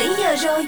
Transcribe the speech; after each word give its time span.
7 0.00 0.08
giờ 0.18 0.36
rồi. 0.36 0.66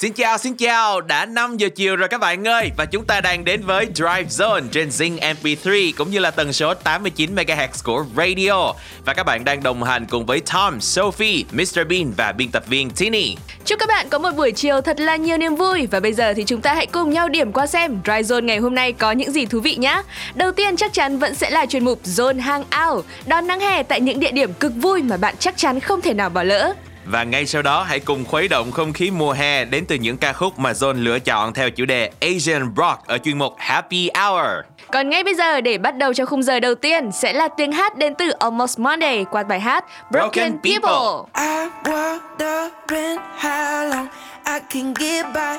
Xin 0.00 0.12
chào, 0.12 0.38
xin 0.38 0.54
chào, 0.54 1.00
đã 1.00 1.26
5 1.26 1.56
giờ 1.56 1.68
chiều 1.74 1.96
rồi 1.96 2.08
các 2.08 2.20
bạn 2.20 2.48
ơi. 2.48 2.70
Và 2.76 2.84
chúng 2.84 3.04
ta 3.04 3.20
đang 3.20 3.44
đến 3.44 3.62
với 3.62 3.86
Drive 3.94 4.24
Zone 4.28 4.68
trên 4.72 4.88
Zing 4.88 5.18
MP3 5.18 5.92
Cũng 5.96 6.10
như 6.10 6.18
là 6.18 6.30
tần 6.30 6.52
số 6.52 6.74
89MHz 6.84 7.68
của 7.84 8.04
radio. 8.16 8.72
Và 9.04 9.14
các 9.14 9.22
bạn 9.24 9.44
đang 9.44 9.62
đồng 9.62 9.82
hành 9.82 10.06
cùng 10.06 10.26
với 10.26 10.40
Tom, 10.52 10.80
Sophie, 10.80 11.42
Mr. 11.52 11.78
Bean 11.88 12.12
và 12.16 12.32
biên 12.32 12.50
tập 12.50 12.64
viên 12.68 12.90
Tini. 12.90 13.36
Chúc 13.64 13.78
các 13.78 13.88
bạn 13.88 14.08
có 14.08 14.18
một 14.18 14.30
buổi 14.36 14.52
chiều 14.52 14.80
thật 14.80 15.00
là 15.00 15.16
nhiều 15.16 15.36
niềm 15.38 15.54
vui. 15.54 15.86
Và 15.90 16.00
bây 16.00 16.12
giờ 16.12 16.34
thì 16.34 16.44
chúng 16.44 16.60
ta 16.60 16.74
hãy 16.74 16.86
cùng 16.86 17.10
nhau 17.10 17.28
điểm 17.28 17.52
qua 17.52 17.66
xem 17.66 17.98
Drive 18.04 18.22
Zone 18.22 18.44
ngày 18.44 18.58
hôm 18.58 18.74
nay 18.74 18.92
có 18.92 19.12
những 19.12 19.32
gì 19.32 19.46
thú 19.46 19.60
vị 19.60 19.76
nhé 19.76 20.02
Đầu 20.34 20.52
tiên 20.52 20.76
chắc 20.76 20.92
chắn 20.92 21.18
vẫn 21.18 21.34
sẽ 21.34 21.50
là 21.50 21.66
chuyên 21.66 21.84
mục 21.84 22.00
Zone 22.04 22.40
Hangout 22.40 23.04
Đón 23.26 23.46
nắng 23.46 23.60
hè 23.60 23.82
tại 23.82 24.00
những 24.00 24.20
địa 24.20 24.32
điểm 24.32 24.52
cực 24.52 24.72
vui 24.76 25.02
mà 25.02 25.16
bạn 25.16 25.34
chắc 25.38 25.56
chắn 25.56 25.80
không 25.80 26.00
thể 26.00 26.14
nào 26.14 26.30
bỏ 26.30 26.42
lỡ 26.42 26.74
và 27.10 27.24
ngay 27.24 27.46
sau 27.46 27.62
đó 27.62 27.82
hãy 27.82 28.00
cùng 28.00 28.24
khuấy 28.24 28.48
động 28.48 28.70
không 28.70 28.92
khí 28.92 29.10
mùa 29.10 29.32
hè 29.32 29.64
đến 29.64 29.84
từ 29.86 29.94
những 29.94 30.16
ca 30.16 30.32
khúc 30.32 30.58
mà 30.58 30.72
Zone 30.72 31.02
lựa 31.02 31.18
chọn 31.18 31.52
theo 31.52 31.70
chủ 31.70 31.84
đề 31.84 32.10
Asian 32.20 32.74
Rock 32.76 33.06
ở 33.06 33.18
chuyên 33.18 33.38
mục 33.38 33.54
Happy 33.58 34.10
Hour. 34.14 34.46
Còn 34.92 35.10
ngay 35.10 35.24
bây 35.24 35.34
giờ 35.34 35.60
để 35.60 35.78
bắt 35.78 35.96
đầu 35.96 36.14
cho 36.14 36.26
khung 36.26 36.42
giờ 36.42 36.60
đầu 36.60 36.74
tiên 36.74 37.12
sẽ 37.12 37.32
là 37.32 37.48
tiếng 37.56 37.72
hát 37.72 37.96
đến 37.96 38.14
từ 38.14 38.30
Almost 38.30 38.78
Monday 38.78 39.26
qua 39.30 39.42
bài 39.42 39.60
hát 39.60 39.84
Broken, 40.10 40.30
Broken 40.30 40.52
People. 40.52 40.80
People. 40.82 41.34
I 41.34 41.68
wondering 41.84 43.18
how 43.38 43.88
long 43.90 44.08
I 44.46 44.60
can 44.70 44.94
get 44.94 45.26
by. 45.34 45.58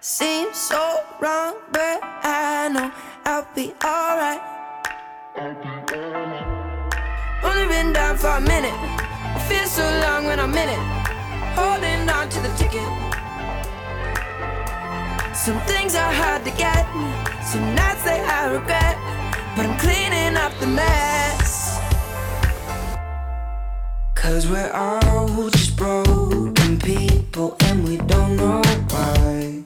Seems 0.00 0.56
so 0.56 0.94
wrong, 1.20 1.54
but 1.72 2.00
I 2.22 2.68
know 2.68 2.90
I'll 3.24 3.44
be 3.56 3.72
alright. 3.84 4.40
Only 7.56 7.68
been 7.68 7.92
down 7.94 8.18
for 8.18 8.28
a 8.28 8.40
minute. 8.40 8.78
It 9.34 9.42
feels 9.48 9.70
so 9.70 9.82
long 10.04 10.26
when 10.26 10.38
I'm 10.38 10.54
in 10.54 10.68
it. 10.68 10.84
Holding 11.56 12.06
on 12.06 12.28
to 12.28 12.40
the 12.40 12.52
ticket. 12.60 12.86
Some 15.34 15.58
things 15.60 15.94
are 15.94 16.12
hard 16.12 16.44
to 16.44 16.50
get. 16.50 16.84
Some 17.42 17.74
nights 17.74 18.02
they 18.04 18.20
I 18.20 18.52
regret. 18.52 18.96
But 19.56 19.64
I'm 19.64 19.78
cleaning 19.78 20.36
up 20.36 20.52
the 20.60 20.66
mess. 20.66 21.80
Cause 24.14 24.46
we're 24.50 24.72
all 24.72 25.48
just 25.48 25.76
broken 25.78 26.78
people 26.78 27.56
and 27.60 27.88
we 27.88 27.96
don't 27.96 28.36
know 28.36 28.60
why. 28.90 29.62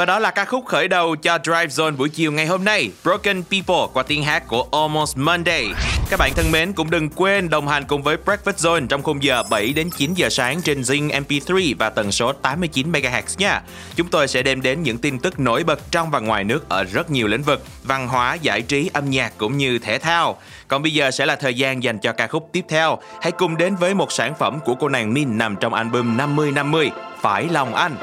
Và 0.00 0.06
đó 0.06 0.18
là 0.18 0.30
ca 0.30 0.44
khúc 0.44 0.66
khởi 0.66 0.88
đầu 0.88 1.16
cho 1.16 1.38
Drive 1.44 1.66
Zone 1.66 1.96
buổi 1.96 2.08
chiều 2.08 2.32
ngày 2.32 2.46
hôm 2.46 2.64
nay 2.64 2.90
Broken 3.04 3.42
People 3.42 3.86
qua 3.92 4.02
tiếng 4.02 4.24
hát 4.24 4.48
của 4.48 4.66
Almost 4.72 5.16
Monday. 5.16 5.68
Các 6.10 6.16
bạn 6.18 6.32
thân 6.36 6.50
mến 6.50 6.72
cũng 6.72 6.90
đừng 6.90 7.08
quên 7.08 7.50
đồng 7.50 7.68
hành 7.68 7.84
cùng 7.84 8.02
với 8.02 8.16
Breakfast 8.24 8.52
Zone 8.52 8.86
trong 8.86 9.02
khung 9.02 9.22
giờ 9.22 9.42
7 9.50 9.72
đến 9.72 9.90
9 9.96 10.14
giờ 10.14 10.28
sáng 10.28 10.62
trên 10.62 10.80
Zing 10.80 11.10
MP3 11.10 11.74
và 11.78 11.90
tần 11.90 12.12
số 12.12 12.32
89MHz 12.42 13.22
nha. 13.38 13.62
Chúng 13.96 14.08
tôi 14.08 14.28
sẽ 14.28 14.42
đem 14.42 14.62
đến 14.62 14.82
những 14.82 14.98
tin 14.98 15.18
tức 15.18 15.40
nổi 15.40 15.64
bật 15.64 15.90
trong 15.90 16.10
và 16.10 16.20
ngoài 16.20 16.44
nước 16.44 16.68
ở 16.68 16.84
rất 16.84 17.10
nhiều 17.10 17.26
lĩnh 17.28 17.42
vực 17.42 17.62
Văn 17.84 18.08
hóa, 18.08 18.34
giải 18.34 18.62
trí, 18.62 18.90
âm 18.92 19.10
nhạc 19.10 19.32
cũng 19.38 19.56
như 19.56 19.78
thể 19.78 19.98
thao. 19.98 20.38
Còn 20.68 20.82
bây 20.82 20.92
giờ 20.92 21.10
sẽ 21.10 21.26
là 21.26 21.36
thời 21.36 21.54
gian 21.54 21.82
dành 21.82 21.98
cho 21.98 22.12
ca 22.12 22.26
khúc 22.26 22.48
tiếp 22.52 22.64
theo. 22.68 22.98
Hãy 23.20 23.32
cùng 23.32 23.56
đến 23.56 23.76
với 23.76 23.94
một 23.94 24.12
sản 24.12 24.34
phẩm 24.38 24.60
của 24.64 24.74
cô 24.74 24.88
nàng 24.88 25.14
Min 25.14 25.38
nằm 25.38 25.56
trong 25.56 25.74
album 25.74 26.16
50-50 26.16 26.90
Phải 27.20 27.48
lòng 27.50 27.74
anh. 27.74 27.96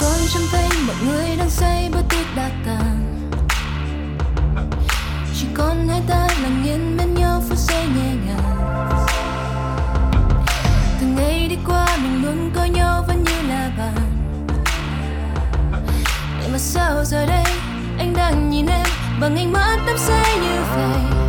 Chẳng 0.00 0.10
còn 0.10 0.20
trong 0.28 0.42
tay 0.52 0.68
mọi 0.86 0.96
người 1.06 1.36
đang 1.38 1.50
say 1.50 1.90
bữa 1.92 2.02
tiệc 2.08 2.26
đã 2.36 2.50
tàn 2.66 3.28
Chỉ 5.40 5.46
còn 5.54 5.88
hai 5.88 6.02
ta 6.08 6.28
lặng 6.42 6.62
yên 6.64 6.96
bên 6.96 7.14
nhau 7.14 7.42
phút 7.48 7.58
giây 7.58 7.86
nhẹ 7.86 8.14
nhàng. 8.26 8.58
Từng 11.00 11.16
ngày 11.16 11.48
đi 11.48 11.56
qua 11.66 11.96
mình 12.02 12.22
luôn 12.22 12.50
coi 12.54 12.68
nhau 12.68 13.04
vẫn 13.08 13.24
như 13.24 13.48
là 13.48 13.70
bạn. 13.78 14.16
Vậy 16.38 16.48
mà 16.52 16.58
sao 16.58 17.04
giờ 17.04 17.26
đây 17.26 17.44
anh 17.98 18.14
đang 18.16 18.50
nhìn 18.50 18.66
em 18.66 18.86
bằng 19.20 19.36
ánh 19.36 19.52
mắt 19.52 19.76
đắm 19.86 19.98
say 19.98 20.38
như 20.38 20.62
vậy? 20.74 21.27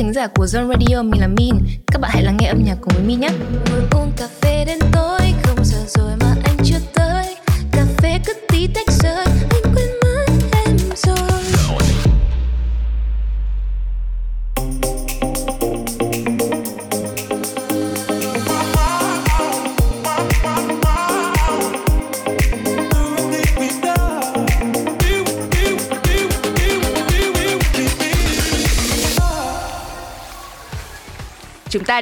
Thính 0.00 0.12
giả 0.12 0.26
của 0.26 0.44
Zone 0.44 0.68
Radio, 0.68 1.02
mình 1.02 1.20
là 1.20 1.26
Min. 1.26 1.54
Các 1.86 2.00
bạn 2.00 2.10
hãy 2.14 2.22
lắng 2.22 2.36
nghe 2.40 2.46
âm 2.46 2.64
nhạc 2.64 2.76
cùng 2.80 2.94
với 2.94 3.04
Min 3.04 3.20
nhé. 3.20 3.28
Ngồi 3.70 3.80
uống 3.90 4.12
cà 4.16 4.26
phê 4.26 4.39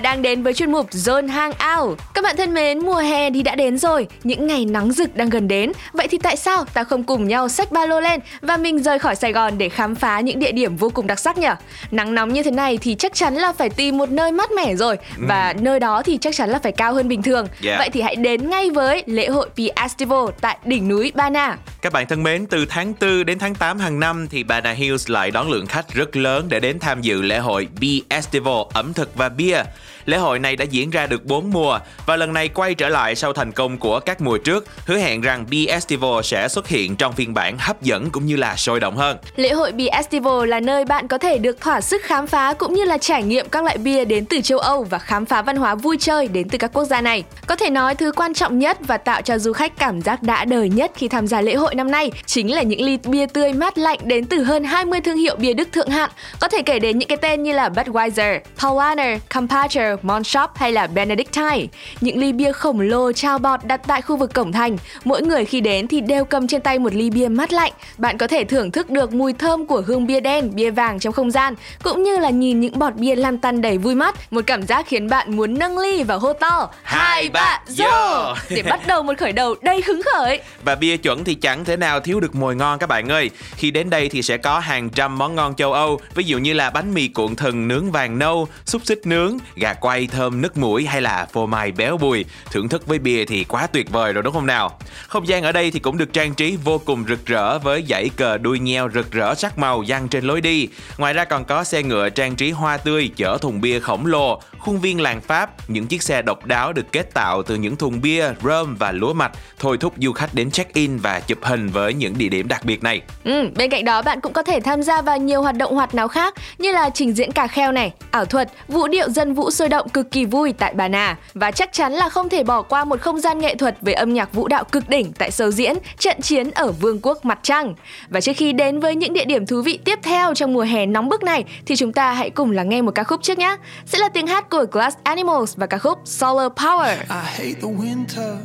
Đang 0.02 0.22
đến 0.22 0.42
với 0.42 0.54
chuyên 0.54 0.72
mục 0.72 0.90
Zone 0.90 1.28
Hangout. 1.28 1.98
Các 2.14 2.24
bạn 2.24 2.36
thân 2.36 2.54
mến, 2.54 2.78
mùa 2.78 2.94
hè 2.94 3.30
thì 3.30 3.42
đã 3.42 3.54
đến 3.54 3.78
rồi, 3.78 4.06
những 4.24 4.46
ngày 4.46 4.64
nắng 4.64 4.92
rực 4.92 5.16
đang 5.16 5.28
gần 5.28 5.48
đến. 5.48 5.72
Vậy 6.08 6.18
thì 6.18 6.22
tại 6.22 6.36
sao 6.36 6.64
ta 6.64 6.84
không 6.84 7.04
cùng 7.04 7.28
nhau 7.28 7.48
xách 7.48 7.72
ba 7.72 7.86
lô 7.86 8.00
lên 8.00 8.20
và 8.40 8.56
mình 8.56 8.82
rời 8.82 8.98
khỏi 8.98 9.16
Sài 9.16 9.32
Gòn 9.32 9.58
để 9.58 9.68
khám 9.68 9.94
phá 9.94 10.20
những 10.20 10.38
địa 10.38 10.52
điểm 10.52 10.76
vô 10.76 10.90
cùng 10.94 11.06
đặc 11.06 11.18
sắc 11.18 11.38
nhỉ? 11.38 11.48
Nắng 11.90 12.14
nóng 12.14 12.32
như 12.32 12.42
thế 12.42 12.50
này 12.50 12.78
thì 12.78 12.94
chắc 12.94 13.14
chắn 13.14 13.34
là 13.34 13.52
phải 13.52 13.70
tìm 13.70 13.98
một 13.98 14.10
nơi 14.10 14.32
mát 14.32 14.50
mẻ 14.50 14.76
rồi 14.76 14.96
và 15.18 15.54
nơi 15.60 15.80
đó 15.80 16.02
thì 16.02 16.18
chắc 16.20 16.34
chắn 16.34 16.50
là 16.50 16.58
phải 16.58 16.72
cao 16.72 16.94
hơn 16.94 17.08
bình 17.08 17.22
thường. 17.22 17.48
Yeah. 17.64 17.78
Vậy 17.78 17.90
thì 17.90 18.00
hãy 18.00 18.16
đến 18.16 18.50
ngay 18.50 18.70
với 18.70 19.02
lễ 19.06 19.28
hội 19.28 19.48
Festival 19.56 20.30
tại 20.40 20.58
đỉnh 20.64 20.88
núi 20.88 21.12
Ba 21.14 21.30
Na. 21.30 21.56
Các 21.82 21.92
bạn 21.92 22.06
thân 22.06 22.22
mến, 22.22 22.46
từ 22.46 22.66
tháng 22.68 22.94
4 23.00 23.26
đến 23.26 23.38
tháng 23.38 23.54
8 23.54 23.78
hàng 23.78 24.00
năm 24.00 24.26
thì 24.30 24.44
Bana 24.44 24.70
Hills 24.72 25.10
lại 25.10 25.30
đón 25.30 25.50
lượng 25.50 25.66
khách 25.66 25.94
rất 25.94 26.16
lớn 26.16 26.46
để 26.48 26.60
đến 26.60 26.78
tham 26.78 27.02
dự 27.02 27.22
lễ 27.22 27.38
hội 27.38 27.68
Bee 27.80 28.20
Festival 28.20 28.64
ẩm 28.72 28.92
thực 28.92 29.14
và 29.14 29.28
bia. 29.28 29.62
Lễ 30.08 30.16
hội 30.16 30.38
này 30.38 30.56
đã 30.56 30.64
diễn 30.64 30.90
ra 30.90 31.06
được 31.06 31.24
4 31.24 31.50
mùa 31.50 31.78
và 32.06 32.16
lần 32.16 32.32
này 32.32 32.48
quay 32.48 32.74
trở 32.74 32.88
lại 32.88 33.14
sau 33.14 33.32
thành 33.32 33.52
công 33.52 33.78
của 33.78 34.00
các 34.00 34.20
mùa 34.20 34.38
trước, 34.38 34.66
hứa 34.86 34.98
hẹn 34.98 35.20
rằng 35.20 35.46
Biestival 35.50 35.98
Festival 35.98 36.22
sẽ 36.22 36.48
xuất 36.48 36.68
hiện 36.68 36.96
trong 36.96 37.12
phiên 37.12 37.34
bản 37.34 37.56
hấp 37.58 37.82
dẫn 37.82 38.10
cũng 38.10 38.26
như 38.26 38.36
là 38.36 38.56
sôi 38.56 38.80
động 38.80 38.96
hơn. 38.96 39.16
Lễ 39.36 39.52
hội 39.52 39.72
Biestival 39.72 40.08
Festival 40.08 40.44
là 40.44 40.60
nơi 40.60 40.84
bạn 40.84 41.08
có 41.08 41.18
thể 41.18 41.38
được 41.38 41.60
thỏa 41.60 41.80
sức 41.80 42.02
khám 42.04 42.26
phá 42.26 42.52
cũng 42.52 42.74
như 42.74 42.84
là 42.84 42.98
trải 42.98 43.22
nghiệm 43.22 43.48
các 43.48 43.64
loại 43.64 43.78
bia 43.78 44.04
đến 44.04 44.26
từ 44.26 44.40
châu 44.40 44.58
Âu 44.58 44.84
và 44.84 44.98
khám 44.98 45.26
phá 45.26 45.42
văn 45.42 45.56
hóa 45.56 45.74
vui 45.74 45.96
chơi 46.00 46.28
đến 46.28 46.48
từ 46.48 46.58
các 46.58 46.72
quốc 46.72 46.84
gia 46.84 47.00
này. 47.00 47.24
Có 47.46 47.56
thể 47.56 47.70
nói 47.70 47.94
thứ 47.94 48.12
quan 48.12 48.34
trọng 48.34 48.58
nhất 48.58 48.78
và 48.80 48.96
tạo 48.96 49.22
cho 49.22 49.38
du 49.38 49.52
khách 49.52 49.78
cảm 49.78 50.02
giác 50.02 50.22
đã 50.22 50.44
đời 50.44 50.68
nhất 50.68 50.92
khi 50.94 51.08
tham 51.08 51.26
gia 51.26 51.40
lễ 51.40 51.54
hội 51.54 51.74
năm 51.74 51.90
nay 51.90 52.10
chính 52.26 52.54
là 52.54 52.62
những 52.62 52.80
ly 52.80 52.98
bia 53.04 53.26
tươi 53.26 53.52
mát 53.52 53.78
lạnh 53.78 53.98
đến 54.02 54.24
từ 54.24 54.42
hơn 54.42 54.64
20 54.64 55.00
thương 55.00 55.16
hiệu 55.16 55.36
bia 55.36 55.54
Đức 55.54 55.68
thượng 55.72 55.90
hạng. 55.90 56.10
Có 56.40 56.48
thể 56.48 56.62
kể 56.62 56.78
đến 56.78 56.98
những 56.98 57.08
cái 57.08 57.18
tên 57.22 57.42
như 57.42 57.52
là 57.52 57.68
Budweiser, 57.68 58.38
Paulaner, 58.58 59.20
Kampacher, 59.30 59.97
Monshop 60.04 60.50
hay 60.54 60.72
là 60.72 60.86
Benedictine. 60.86 61.66
Những 62.00 62.18
ly 62.18 62.32
bia 62.32 62.52
khổng 62.52 62.80
lồ 62.80 63.12
trao 63.12 63.38
bọt 63.38 63.60
đặt 63.64 63.80
tại 63.86 64.02
khu 64.02 64.16
vực 64.16 64.34
cổng 64.34 64.52
thành. 64.52 64.76
Mỗi 65.04 65.22
người 65.22 65.44
khi 65.44 65.60
đến 65.60 65.88
thì 65.88 66.00
đều 66.00 66.24
cầm 66.24 66.46
trên 66.46 66.60
tay 66.60 66.78
một 66.78 66.94
ly 66.94 67.10
bia 67.10 67.28
mát 67.28 67.52
lạnh. 67.52 67.72
Bạn 67.98 68.18
có 68.18 68.26
thể 68.26 68.44
thưởng 68.44 68.70
thức 68.70 68.90
được 68.90 69.12
mùi 69.12 69.32
thơm 69.32 69.66
của 69.66 69.82
hương 69.86 70.06
bia 70.06 70.20
đen, 70.20 70.50
bia 70.54 70.70
vàng 70.70 70.98
trong 70.98 71.12
không 71.12 71.30
gian, 71.30 71.54
cũng 71.82 72.02
như 72.02 72.18
là 72.18 72.30
nhìn 72.30 72.60
những 72.60 72.78
bọt 72.78 72.94
bia 72.94 73.16
lan 73.16 73.38
tăn 73.38 73.60
đầy 73.60 73.78
vui 73.78 73.94
mắt. 73.94 74.32
Một 74.32 74.44
cảm 74.46 74.62
giác 74.62 74.86
khiến 74.88 75.08
bạn 75.08 75.36
muốn 75.36 75.58
nâng 75.58 75.78
ly 75.78 76.02
và 76.02 76.14
hô 76.14 76.32
to 76.32 76.68
Hai 76.82 77.28
ba, 77.28 77.60
yo! 77.78 78.34
để 78.50 78.62
bắt 78.62 78.80
đầu 78.86 79.02
một 79.02 79.12
khởi 79.18 79.32
đầu 79.32 79.54
đầy 79.62 79.82
hứng 79.86 80.00
khởi. 80.02 80.40
Và 80.64 80.74
bia 80.74 80.96
chuẩn 80.96 81.24
thì 81.24 81.34
chẳng 81.34 81.64
thể 81.64 81.76
nào 81.76 82.00
thiếu 82.00 82.20
được 82.20 82.34
mồi 82.34 82.56
ngon 82.56 82.78
các 82.78 82.86
bạn 82.86 83.08
ơi. 83.08 83.30
Khi 83.56 83.70
đến 83.70 83.90
đây 83.90 84.08
thì 84.08 84.22
sẽ 84.22 84.36
có 84.36 84.58
hàng 84.58 84.90
trăm 84.90 85.18
món 85.18 85.34
ngon 85.34 85.54
châu 85.54 85.72
Âu, 85.72 86.00
ví 86.14 86.24
dụ 86.24 86.38
như 86.38 86.52
là 86.52 86.70
bánh 86.70 86.94
mì 86.94 87.08
cuộn 87.08 87.36
thừng 87.36 87.68
nướng 87.68 87.92
vàng 87.92 88.18
nâu, 88.18 88.48
xúc 88.64 88.82
xích 88.84 89.06
nướng, 89.06 89.38
gà 89.56 89.74
quay 89.74 89.87
quay 89.88 90.06
thơm 90.06 90.40
nức 90.40 90.56
mũi 90.56 90.86
hay 90.86 91.00
là 91.00 91.26
phô 91.32 91.46
mai 91.46 91.72
béo 91.72 91.96
bùi. 91.96 92.24
Thưởng 92.50 92.68
thức 92.68 92.86
với 92.86 92.98
bia 92.98 93.24
thì 93.24 93.44
quá 93.44 93.66
tuyệt 93.66 93.90
vời 93.90 94.12
rồi 94.12 94.22
đúng 94.22 94.34
không 94.34 94.46
nào? 94.46 94.78
Không 95.08 95.28
gian 95.28 95.42
ở 95.42 95.52
đây 95.52 95.70
thì 95.70 95.78
cũng 95.78 95.98
được 95.98 96.12
trang 96.12 96.34
trí 96.34 96.56
vô 96.64 96.80
cùng 96.84 97.04
rực 97.08 97.26
rỡ 97.26 97.58
với 97.58 97.84
dãy 97.88 98.10
cờ 98.16 98.38
đuôi 98.38 98.58
nheo 98.58 98.88
rực 98.94 99.12
rỡ 99.12 99.34
sắc 99.34 99.58
màu 99.58 99.84
dăng 99.84 100.08
trên 100.08 100.24
lối 100.24 100.40
đi. 100.40 100.68
Ngoài 100.98 101.12
ra 101.12 101.24
còn 101.24 101.44
có 101.44 101.64
xe 101.64 101.82
ngựa 101.82 102.08
trang 102.08 102.36
trí 102.36 102.50
hoa 102.50 102.76
tươi 102.76 103.10
chở 103.16 103.38
thùng 103.40 103.60
bia 103.60 103.80
khổng 103.80 104.06
lồ, 104.06 104.40
khuôn 104.58 104.80
viên 104.80 105.00
làng 105.00 105.20
Pháp, 105.20 105.70
những 105.70 105.86
chiếc 105.86 106.02
xe 106.02 106.22
độc 106.22 106.46
đáo 106.46 106.72
được 106.72 106.92
kết 106.92 107.14
tạo 107.14 107.42
từ 107.42 107.54
những 107.54 107.76
thùng 107.76 108.00
bia, 108.00 108.30
rơm 108.42 108.76
và 108.76 108.92
lúa 108.92 109.12
mạch, 109.12 109.32
thôi 109.58 109.76
thúc 109.80 109.92
du 109.98 110.12
khách 110.12 110.34
đến 110.34 110.50
check-in 110.50 110.96
và 110.96 111.20
chụp 111.20 111.38
hình 111.42 111.68
với 111.68 111.94
những 111.94 112.18
địa 112.18 112.28
điểm 112.28 112.48
đặc 112.48 112.64
biệt 112.64 112.82
này. 112.82 113.02
Ừ, 113.24 113.48
bên 113.56 113.70
cạnh 113.70 113.84
đó 113.84 114.02
bạn 114.02 114.20
cũng 114.20 114.32
có 114.32 114.42
thể 114.42 114.60
tham 114.60 114.82
gia 114.82 115.02
vào 115.02 115.18
nhiều 115.18 115.42
hoạt 115.42 115.54
động 115.54 115.74
hoạt 115.74 115.94
náo 115.94 116.08
khác 116.08 116.34
như 116.58 116.72
là 116.72 116.90
trình 116.90 117.12
diễn 117.12 117.32
cà 117.32 117.46
kheo 117.46 117.72
này, 117.72 117.92
ảo 118.10 118.24
thuật, 118.24 118.48
vũ 118.68 118.88
điệu 118.88 119.10
dân 119.10 119.34
vũ 119.34 119.50
sôi 119.50 119.67
động 119.68 119.88
cực 119.88 120.10
kỳ 120.10 120.24
vui 120.24 120.52
tại 120.52 120.74
Bà 120.74 120.88
Nà 120.88 121.16
và 121.34 121.50
chắc 121.50 121.72
chắn 121.72 121.92
là 121.92 122.08
không 122.08 122.28
thể 122.28 122.44
bỏ 122.44 122.62
qua 122.62 122.84
một 122.84 123.00
không 123.00 123.20
gian 123.20 123.38
nghệ 123.38 123.54
thuật 123.54 123.76
với 123.80 123.94
âm 123.94 124.14
nhạc 124.14 124.32
vũ 124.32 124.48
đạo 124.48 124.64
cực 124.64 124.88
đỉnh 124.88 125.12
tại 125.12 125.30
sâu 125.30 125.50
diễn 125.50 125.76
trận 125.98 126.20
chiến 126.20 126.50
ở 126.50 126.72
Vương 126.72 127.00
quốc 127.02 127.24
Mặt 127.24 127.38
Trăng. 127.42 127.74
Và 128.08 128.20
trước 128.20 128.32
khi 128.36 128.52
đến 128.52 128.80
với 128.80 128.96
những 128.96 129.12
địa 129.12 129.24
điểm 129.24 129.46
thú 129.46 129.62
vị 129.62 129.78
tiếp 129.84 129.98
theo 130.02 130.34
trong 130.34 130.52
mùa 130.52 130.62
hè 130.62 130.86
nóng 130.86 131.08
bức 131.08 131.22
này 131.22 131.44
thì 131.66 131.76
chúng 131.76 131.92
ta 131.92 132.12
hãy 132.12 132.30
cùng 132.30 132.50
lắng 132.50 132.68
nghe 132.68 132.82
một 132.82 132.92
ca 132.94 133.04
khúc 133.04 133.22
trước 133.22 133.38
nhé. 133.38 133.56
Sẽ 133.86 133.98
là 133.98 134.08
tiếng 134.08 134.26
hát 134.26 134.50
của 134.50 134.64
Glass 134.72 134.96
Animals 135.02 135.56
và 135.56 135.66
ca 135.66 135.78
khúc 135.78 135.98
Solar 136.04 136.52
Power. 136.56 136.96
I 136.98 137.06
hate 137.08 137.60
the 137.62 137.68
winter, 137.68 138.36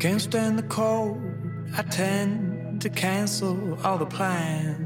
can't 0.00 0.18
stand 0.18 0.60
the 0.60 0.66
cold. 0.76 1.16
I 1.76 1.82
tend 1.98 2.30
to 2.84 2.90
cancel 2.96 3.56
all 3.82 3.98
the 3.98 4.16
plans. 4.16 4.76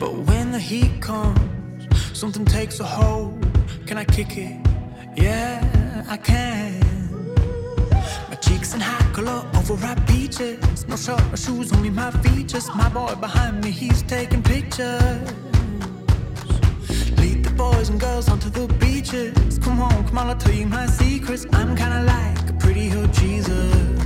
But 0.00 0.10
when 0.26 0.52
the 0.52 0.58
heat 0.58 1.00
comes, 1.00 1.40
something 2.14 2.44
takes 2.44 2.80
a 2.80 2.84
hold. 2.84 3.47
Can 3.88 3.96
I 3.96 4.04
kick 4.04 4.36
it? 4.36 4.54
Yeah, 5.16 6.04
I 6.10 6.18
can. 6.18 6.78
My 8.28 8.34
cheeks 8.34 8.74
in 8.74 8.80
high 8.80 9.10
color, 9.14 9.42
overripe 9.54 10.06
peaches. 10.06 10.86
No 10.86 10.94
shirt 10.94 11.22
or 11.32 11.38
shoes, 11.38 11.72
only 11.72 11.88
my 11.88 12.10
features. 12.10 12.68
My 12.74 12.90
boy 12.90 13.14
behind 13.14 13.64
me, 13.64 13.70
he's 13.70 14.02
taking 14.02 14.42
pictures. 14.42 15.32
Lead 17.16 17.42
the 17.42 17.54
boys 17.56 17.88
and 17.88 17.98
girls 17.98 18.28
onto 18.28 18.50
the 18.50 18.70
beaches. 18.74 19.58
Come 19.58 19.80
on, 19.80 20.06
come 20.06 20.18
on, 20.18 20.26
I'll 20.28 20.36
tell 20.36 20.52
you 20.52 20.66
my 20.66 20.84
secrets. 20.84 21.46
I'm 21.54 21.74
kinda 21.74 22.02
like 22.02 22.50
a 22.50 22.52
pretty 22.60 22.90
hood 22.90 23.10
Jesus. 23.14 23.97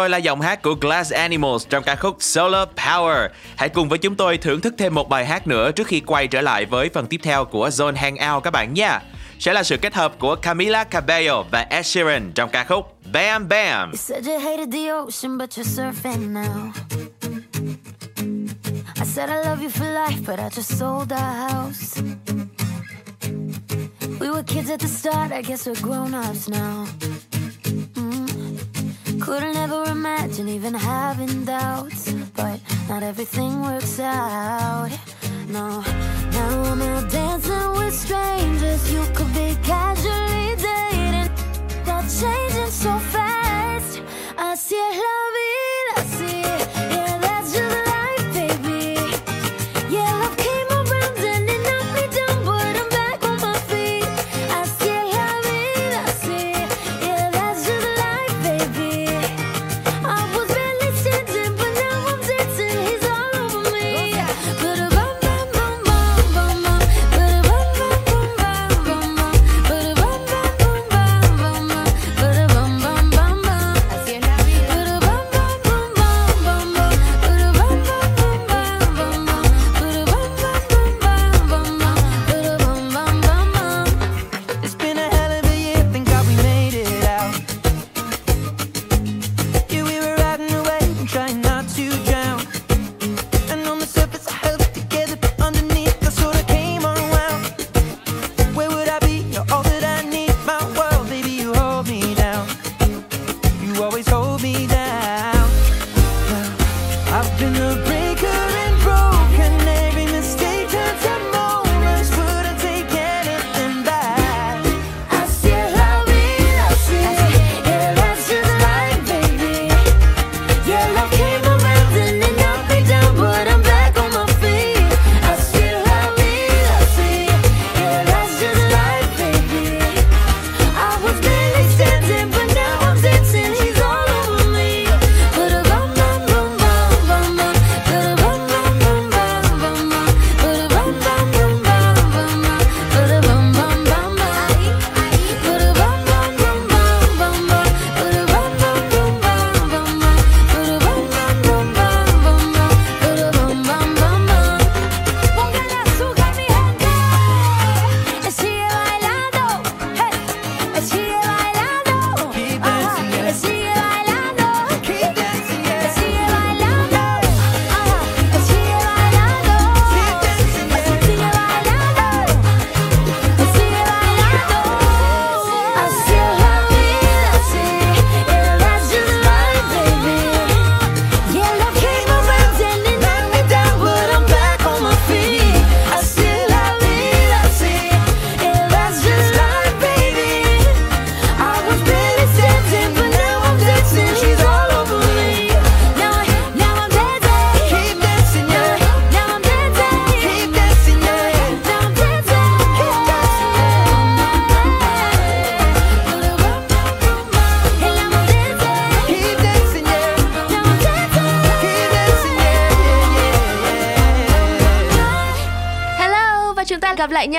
Rồi 0.00 0.10
là 0.10 0.18
giọng 0.18 0.40
hát 0.40 0.62
của 0.62 0.74
Glass 0.74 1.12
Animals 1.12 1.66
trong 1.68 1.82
ca 1.84 1.96
khúc 1.96 2.16
Solar 2.20 2.68
Power. 2.76 3.28
Hãy 3.56 3.68
cùng 3.68 3.88
với 3.88 3.98
chúng 3.98 4.14
tôi 4.14 4.38
thưởng 4.38 4.60
thức 4.60 4.74
thêm 4.78 4.94
một 4.94 5.08
bài 5.08 5.26
hát 5.26 5.46
nữa 5.46 5.72
trước 5.72 5.86
khi 5.86 6.00
quay 6.00 6.26
trở 6.26 6.40
lại 6.40 6.64
với 6.64 6.88
phần 6.94 7.06
tiếp 7.06 7.20
theo 7.22 7.44
của 7.44 7.68
Zone 7.68 7.96
Hangout 7.96 8.44
các 8.44 8.50
bạn 8.50 8.74
nha. 8.74 9.00
Sẽ 9.38 9.52
là 9.52 9.62
sự 9.62 9.76
kết 9.76 9.94
hợp 9.94 10.18
của 10.18 10.36
Camila 10.36 10.84
Cabello 10.84 11.42
và 11.42 11.66
Ed 11.70 11.86
Sheeran 11.86 12.32
trong 12.34 12.50
ca 12.50 12.64
khúc 12.64 12.96
Bam 13.12 13.48
Bam. 13.48 13.90
You 13.90 13.96
said 13.96 14.28
you 14.28 14.38
hated 14.40 14.72
the 14.72 14.88
ocean, 14.88 15.38
but 15.38 15.50
you're 15.50 15.92
surfing 15.92 16.32
now. 16.32 16.72
I 19.00 19.04
said 19.04 19.30
I 19.30 19.48
love 19.48 19.62
you 19.62 19.70
for 19.70 19.92
life, 19.94 20.18
but 20.26 20.38
I 20.38 20.48
just 20.48 20.78
sold 20.78 21.12
our 21.12 21.50
house. 21.50 22.02
We 24.20 24.30
were 24.30 24.42
kids 24.42 24.70
at 24.70 24.80
the 24.80 24.88
start, 24.88 25.32
I 25.32 25.42
guess 25.42 25.66
we're 25.66 25.82
grown 25.82 26.14
ups 26.14 26.48
now. 26.48 26.86
Couldn't 29.20 29.56
ever 29.56 29.84
imagine 29.90 30.48
even 30.48 30.72
having 30.72 31.44
doubts, 31.44 32.10
but 32.34 32.58
not 32.88 33.02
everything 33.02 33.60
works 33.60 34.00
out. 34.00 34.88
No, 35.48 35.82
now 36.32 36.62
I'm 36.62 36.80
out 36.80 37.10
dancing 37.10 37.72
with 37.72 37.94
strangers. 37.94 38.90
You 38.92 39.04
could 39.14 39.32
be 39.34 39.56
casually 39.62 40.56
dating. 40.56 41.30
That's 41.84 42.20
changing 42.20 42.70
so 42.70 42.98
fast. 42.98 44.00
I 44.38 44.54
see 44.54 44.76
love 44.76 45.30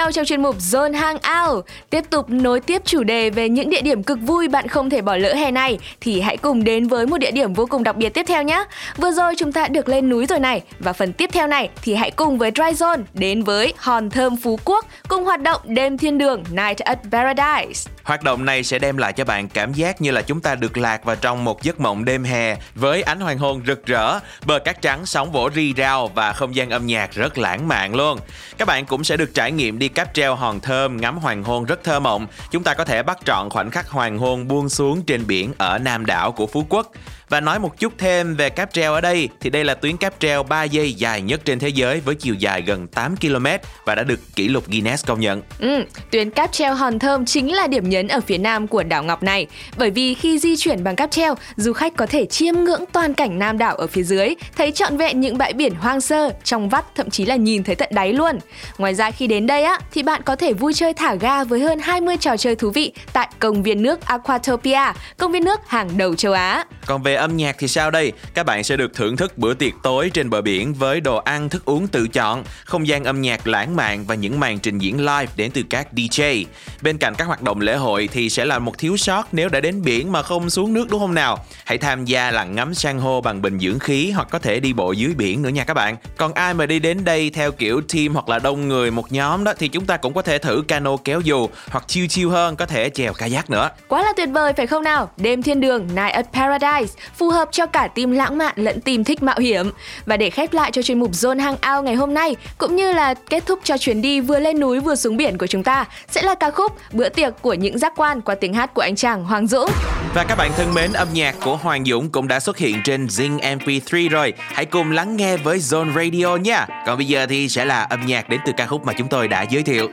nhau 0.02 0.12
trong 0.12 0.26
chuyên 0.26 0.42
mục 0.42 0.56
Zone 0.60 0.94
Hangout. 0.94 1.66
Tiếp 1.90 2.04
tục 2.10 2.30
nối 2.30 2.60
tiếp 2.60 2.82
chủ 2.86 3.04
đề 3.04 3.30
về 3.30 3.50
những 3.50 3.70
địa 3.70 3.82
điểm 3.82 4.04
cực 4.04 4.20
vui 4.22 4.48
bạn 4.48 4.68
không 4.68 4.90
thể 4.90 5.02
bỏ 5.02 5.16
lỡ 5.16 5.34
hè 5.34 5.52
này, 5.52 5.80
thì 6.02 6.22
hãy 6.22 6.38
cùng 6.38 6.64
đến 6.64 6.88
với 6.88 7.06
một 7.06 7.18
địa 7.18 7.32
điểm 7.32 7.54
vô 7.54 7.66
cùng 7.66 7.84
đặc 7.84 7.96
biệt 7.96 8.10
tiếp 8.10 8.26
theo 8.28 8.44
nhé. 8.44 8.64
Vừa 8.98 9.12
rồi 9.12 9.36
chúng 9.38 9.52
ta 9.52 9.68
được 9.68 9.90
lên 9.90 10.10
núi 10.10 10.26
rồi 10.26 10.40
này, 10.40 10.62
và 10.80 10.94
phần 10.94 11.14
tiếp 11.14 11.30
theo 11.34 11.48
này 11.48 11.70
thì 11.82 11.96
hãy 11.96 12.12
cùng 12.12 12.38
với 12.38 12.52
Dry 12.56 12.64
Zone 12.64 13.04
đến 13.14 13.44
với 13.44 13.74
Hòn 13.78 14.10
Thơm 14.10 14.38
Phú 14.38 14.60
Quốc 14.66 14.86
cùng 15.08 15.24
hoạt 15.24 15.42
động 15.42 15.62
đêm 15.66 15.98
thiên 15.98 16.18
đường 16.18 16.44
Night 16.52 16.80
at 16.80 17.00
Paradise. 17.12 17.92
Hoạt 18.04 18.24
động 18.24 18.46
này 18.46 18.64
sẽ 18.64 18.80
đem 18.80 18.98
lại 18.98 19.14
cho 19.14 19.26
bạn 19.26 19.50
cảm 19.50 19.74
giác 19.74 20.02
như 20.02 20.12
là 20.12 20.22
chúng 20.22 20.42
ta 20.42 20.56
được 20.56 20.78
lạc 20.78 21.04
vào 21.04 21.16
trong 21.16 21.44
một 21.44 21.64
giấc 21.64 21.80
mộng 21.80 22.06
đêm 22.06 22.24
hè 22.24 22.58
với 22.76 23.02
ánh 23.02 23.20
hoàng 23.20 23.38
hôn 23.38 23.62
rực 23.68 23.86
rỡ, 23.86 24.20
bờ 24.46 24.60
cát 24.60 24.82
trắng 24.82 25.06
sóng 25.06 25.32
vỗ 25.32 25.50
ri 25.56 25.74
rao 25.78 26.08
và 26.08 26.34
không 26.34 26.56
gian 26.56 26.70
âm 26.70 26.86
nhạc 26.86 27.12
rất 27.12 27.38
lãng 27.38 27.68
mạn 27.68 27.96
luôn. 27.96 28.20
Các 28.58 28.68
bạn 28.68 28.86
cũng 28.86 29.04
sẽ 29.04 29.18
được 29.18 29.34
trải 29.34 29.52
nghiệm 29.52 29.80
đi 29.80 29.88
cáp 29.88 30.14
treo 30.14 30.36
hòn 30.36 30.60
thơm 30.60 30.98
ngắm 30.98 31.18
hoàng 31.18 31.44
hôn 31.44 31.66
rất 31.66 31.84
thơ 31.84 32.00
mộng. 32.00 32.28
Chúng 32.52 32.64
ta 32.64 32.74
có 32.74 32.86
thể 32.86 33.04
bắt 33.04 33.18
trọn 33.26 33.50
khoảnh 33.50 33.72
khắc 33.72 33.90
hoàng 33.90 34.18
hôn 34.18 34.48
buông 34.48 34.70
xuống 34.70 35.04
trên 35.04 35.28
biển 35.28 35.54
ở 35.58 35.78
Nam 35.78 36.06
đảo 36.06 36.32
của 36.32 36.48
Phú 36.48 36.66
Quốc. 36.70 36.92
Và 37.32 37.40
nói 37.40 37.60
một 37.60 37.80
chút 37.80 37.94
thêm 37.98 38.36
về 38.36 38.50
cáp 38.50 38.74
treo 38.74 38.94
ở 38.94 39.02
đây 39.02 39.30
thì 39.40 39.50
đây 39.50 39.64
là 39.64 39.74
tuyến 39.74 39.98
cáp 39.98 40.14
treo 40.20 40.44
3 40.44 40.64
giây 40.64 40.94
dài 40.94 41.22
nhất 41.22 41.42
trên 41.46 41.60
thế 41.60 41.70
giới 41.70 42.00
với 42.00 42.16
chiều 42.16 42.36
dài 42.36 42.62
gần 42.62 42.88
8 42.88 43.16
km 43.18 43.46
và 43.86 43.96
đã 43.96 44.04
được 44.04 44.20
kỷ 44.36 44.48
lục 44.48 44.68
Guinness 44.68 45.06
công 45.06 45.20
nhận. 45.20 45.42
Ừ, 45.60 45.84
tuyến 46.12 46.30
cáp 46.32 46.52
treo 46.52 46.74
Hòn 46.74 47.00
Thơm 47.00 47.26
chính 47.26 47.54
là 47.54 47.68
điểm 47.68 47.90
nhấn 47.90 48.08
ở 48.08 48.22
phía 48.22 48.38
nam 48.38 48.68
của 48.68 48.84
đảo 48.84 49.04
Ngọc 49.04 49.24
này. 49.24 49.48
Bởi 49.78 49.92
vì 49.92 50.14
khi 50.14 50.40
di 50.40 50.56
chuyển 50.58 50.84
bằng 50.84 50.96
cáp 50.96 51.12
treo, 51.12 51.36
du 51.56 51.74
khách 51.74 51.96
có 51.96 52.06
thể 52.06 52.26
chiêm 52.26 52.56
ngưỡng 52.56 52.84
toàn 52.92 53.14
cảnh 53.14 53.40
Nam 53.40 53.58
đảo 53.58 53.76
ở 53.76 53.88
phía 53.88 54.04
dưới, 54.04 54.36
thấy 54.58 54.72
trọn 54.72 54.98
vẹn 54.98 55.20
những 55.20 55.38
bãi 55.38 55.54
biển 55.54 55.76
hoang 55.76 56.02
sơ, 56.02 56.30
trong 56.44 56.70
vắt 56.70 56.86
thậm 56.96 57.10
chí 57.10 57.26
là 57.26 57.36
nhìn 57.36 57.64
thấy 57.64 57.76
tận 57.76 57.90
đáy 57.92 58.14
luôn. 58.14 58.40
Ngoài 58.78 58.96
ra 58.96 59.12
khi 59.12 59.28
đến 59.28 59.48
đây 59.48 59.64
á, 59.64 59.80
thì 59.92 60.04
bạn 60.04 60.22
có 60.22 60.36
thể 60.36 60.54
vui 60.54 60.74
chơi 60.74 60.94
thả 60.94 61.16
ga 61.16 61.44
với 61.44 61.60
hơn 61.60 61.80
20 61.80 62.18
trò 62.18 62.38
chơi 62.38 62.56
thú 62.56 62.70
vị 62.70 62.94
tại 63.14 63.30
công 63.40 63.64
viên 63.64 63.82
nước 63.82 64.06
Aquatopia, 64.06 64.94
công 65.18 65.32
viên 65.32 65.44
nước 65.44 65.60
hàng 65.68 65.98
đầu 65.98 66.16
châu 66.16 66.34
Á. 66.34 66.66
Còn 66.86 67.04
về 67.04 67.16
âm 67.16 67.38
nhạc 67.38 67.56
thì 67.60 67.68
sao 67.68 67.92
đây? 67.92 68.12
Các 68.34 68.46
bạn 68.46 68.64
sẽ 68.64 68.78
được 68.78 68.94
thưởng 68.94 69.18
thức 69.18 69.38
bữa 69.38 69.54
tiệc 69.54 69.74
tối 69.84 70.12
trên 70.14 70.30
bờ 70.30 70.42
biển 70.42 70.74
với 70.74 71.02
đồ 71.02 71.18
ăn, 71.18 71.50
thức 71.50 71.66
uống 71.66 71.88
tự 71.88 72.08
chọn, 72.08 72.44
không 72.66 72.88
gian 72.88 73.04
âm 73.04 73.22
nhạc 73.22 73.48
lãng 73.48 73.76
mạn 73.76 74.06
và 74.06 74.16
những 74.16 74.40
màn 74.40 74.60
trình 74.60 74.78
diễn 74.78 75.00
live 75.00 75.28
đến 75.36 75.52
từ 75.54 75.64
các 75.70 75.88
DJ. 75.94 76.46
Bên 76.82 76.98
cạnh 76.98 77.14
các 77.18 77.26
hoạt 77.26 77.42
động 77.42 77.62
lễ 77.62 77.76
hội 77.76 78.10
thì 78.12 78.30
sẽ 78.30 78.46
là 78.46 78.60
một 78.60 78.78
thiếu 78.78 78.98
sót 78.98 79.28
nếu 79.32 79.50
đã 79.50 79.60
đến 79.60 79.82
biển 79.82 80.12
mà 80.12 80.22
không 80.22 80.50
xuống 80.50 80.74
nước 80.74 80.88
đúng 80.90 81.00
không 81.00 81.14
nào? 81.14 81.46
Hãy 81.66 81.78
tham 81.78 82.06
gia 82.06 82.32
lặn 82.32 82.56
ngắm 82.56 82.74
san 82.74 83.00
hô 83.00 83.22
bằng 83.22 83.42
bình 83.42 83.60
dưỡng 83.60 83.80
khí 83.80 84.12
hoặc 84.12 84.28
có 84.32 84.40
thể 84.40 84.60
đi 84.60 84.74
bộ 84.74 84.92
dưới 84.92 85.14
biển 85.14 85.42
nữa 85.42 85.50
nha 85.50 85.64
các 85.64 85.74
bạn. 85.74 85.96
Còn 86.18 86.34
ai 86.34 86.54
mà 86.54 86.66
đi 86.66 86.80
đến 86.80 87.04
đây 87.04 87.30
theo 87.30 87.52
kiểu 87.52 87.82
team 87.94 88.14
hoặc 88.14 88.30
là 88.30 88.40
đông 88.40 88.68
người 88.68 88.92
một 88.92 89.12
nhóm 89.12 89.44
đó 89.44 89.54
thì 89.60 89.68
chúng 89.68 89.86
ta 89.86 89.98
cũng 89.98 90.14
có 90.14 90.22
thể 90.22 90.38
thử 90.38 90.64
cano 90.68 90.98
kéo 90.98 91.20
dù 91.20 91.50
hoặc 91.70 91.88
chiêu 91.88 92.08
chiêu 92.08 92.30
hơn 92.30 92.56
có 92.56 92.66
thể 92.66 92.90
chèo 92.90 93.14
kayak 93.14 93.50
nữa. 93.50 93.70
Quá 93.88 94.04
là 94.04 94.14
tuyệt 94.18 94.30
vời 94.30 94.54
phải 94.58 94.68
không 94.68 94.84
nào? 94.84 95.12
Đêm 95.18 95.42
thiên 95.42 95.62
đường 95.62 95.88
Night 95.88 96.14
at 96.14 96.26
Paradise 96.34 96.71
phù 97.16 97.30
hợp 97.30 97.50
cho 97.52 97.66
cả 97.66 97.88
team 97.88 98.12
lãng 98.12 98.38
mạn 98.38 98.54
lẫn 98.56 98.82
team 98.82 99.04
thích 99.04 99.24
mạo 99.24 99.40
hiểm. 99.40 99.72
Và 100.06 100.18
để 100.18 100.30
khép 100.30 100.54
lại 100.54 100.72
cho 100.72 100.82
chuyên 100.82 101.00
mục 101.00 101.12
Zone 101.12 101.40
Hangout 101.40 101.86
ngày 101.86 101.96
hôm 101.96 102.14
nay 102.14 102.36
cũng 102.58 102.76
như 102.76 102.94
là 102.94 103.14
kết 103.14 103.46
thúc 103.46 103.60
cho 103.64 103.78
chuyến 103.78 104.02
đi 104.02 104.22
vừa 104.22 104.40
lên 104.40 104.60
núi 104.60 104.80
vừa 104.80 104.96
xuống 104.96 105.18
biển 105.18 105.38
của 105.38 105.48
chúng 105.48 105.64
ta 105.64 105.86
sẽ 106.10 106.22
là 106.22 106.36
ca 106.36 106.52
khúc 106.52 106.72
Bữa 106.92 107.10
tiệc 107.10 107.34
của 107.42 107.54
những 107.54 107.80
giác 107.80 107.94
quan 107.96 108.22
qua 108.22 108.36
tiếng 108.36 108.54
hát 108.54 108.74
của 108.74 108.82
anh 108.82 108.96
chàng 108.96 109.24
Hoàng 109.24 109.48
Dũng. 109.48 109.70
Và 110.14 110.24
các 110.24 110.36
bạn 110.36 110.52
thân 110.58 110.74
mến, 110.74 110.94
âm 110.94 111.08
nhạc 111.14 111.36
của 111.44 111.56
Hoàng 111.56 111.86
Dũng 111.86 112.10
cũng 112.10 112.28
đã 112.28 112.40
xuất 112.40 112.58
hiện 112.58 112.76
trên 112.84 113.06
Zing 113.06 113.40
MP3 113.40 114.10
rồi. 114.10 114.34
Hãy 114.38 114.66
cùng 114.66 114.92
lắng 114.92 115.18
nghe 115.18 115.38
với 115.38 115.60
Zone 115.60 115.94
Radio 115.96 116.36
nha. 116.36 116.68
Còn 116.86 116.98
bây 116.98 117.08
giờ 117.08 117.26
thì 117.30 117.50
sẽ 117.50 117.66
là 117.66 117.84
âm 117.84 118.06
nhạc 118.06 118.30
đến 118.30 118.40
từ 118.46 118.52
ca 118.58 118.66
khúc 118.66 118.86
mà 118.86 118.94
chúng 118.94 119.08
tôi 119.08 119.28
đã 119.28 119.42
giới 119.42 119.64
thiệu. 119.64 119.90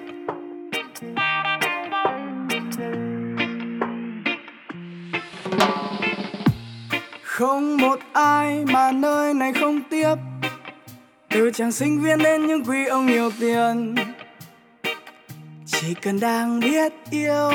Không 7.38 7.76
một 7.76 7.98
ai 8.12 8.64
mà 8.64 8.92
nơi 8.92 9.34
này 9.34 9.52
không 9.60 9.80
tiếp. 9.90 10.14
Từ 11.30 11.50
chàng 11.54 11.72
sinh 11.72 12.00
viên 12.00 12.18
đến 12.18 12.46
những 12.46 12.64
quý 12.64 12.86
ông 12.86 13.06
nhiều 13.06 13.30
tiền. 13.40 13.94
Chỉ 15.66 15.94
cần 15.94 16.20
đang 16.20 16.60
biết 16.60 16.92
yêu. 17.10 17.50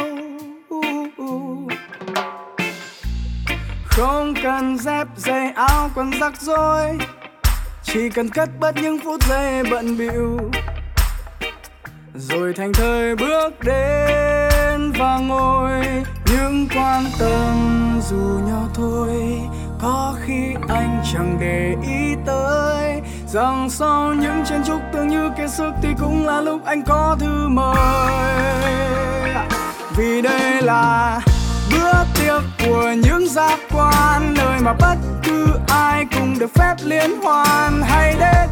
Không 3.85 4.33
cần 4.43 4.77
dép 4.77 5.07
giày 5.17 5.51
áo 5.51 5.89
quần 5.95 6.11
rắc 6.19 6.41
rối. 6.41 6.97
Chỉ 7.83 8.09
cần 8.09 8.29
cất 8.29 8.49
bớt 8.59 8.75
những 8.75 8.99
phút 8.99 9.23
giây 9.23 9.63
bận 9.71 9.97
bịu. 9.97 10.39
Rồi 12.15 12.53
thành 12.53 12.73
thời 12.73 13.15
bước 13.15 13.49
đến 13.63 14.91
và 14.99 15.17
ngồi. 15.17 15.85
Những 16.25 16.67
quan 16.75 17.03
tâm 17.19 17.55
dù 18.09 18.39
nhau 18.47 18.69
thôi. 18.73 19.39
Có 19.83 20.15
khi 20.25 20.53
anh 20.69 21.03
chẳng 21.13 21.37
để 21.39 21.75
ý 21.87 22.15
tới 22.25 23.01
Rằng 23.27 23.69
sau 23.69 24.13
những 24.13 24.43
chen 24.45 24.63
chúc 24.63 24.79
tưởng 24.93 25.07
như 25.07 25.29
kiệt 25.37 25.49
sức 25.49 25.71
Thì 25.81 25.89
cũng 25.99 26.25
là 26.25 26.41
lúc 26.41 26.65
anh 26.65 26.83
có 26.83 27.17
thư 27.19 27.47
mời. 27.47 28.13
Vì 29.97 30.21
đây 30.21 30.61
là 30.61 31.19
bữa 31.71 31.93
tiệc 32.19 32.41
của 32.65 32.93
những 33.03 33.27
giác 33.27 33.59
quan, 33.71 34.33
Nơi 34.37 34.59
mà 34.61 34.73
bất 34.73 34.95
cứ 35.23 35.47
ai 35.67 36.05
cũng 36.15 36.39
được 36.39 36.53
phép 36.55 36.75
liên 36.83 37.21
hoan. 37.21 37.81
Hay 37.81 38.15
đến 38.19 38.49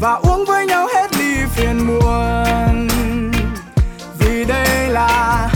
và 0.00 0.12
uống 0.12 0.44
với 0.48 0.66
nhau 0.66 0.86
hết 0.94 1.16
ly 1.18 1.34
phiền 1.48 1.86
muộn. 1.86 2.88
Vì 4.18 4.44
đây 4.44 4.88
là 4.88 5.48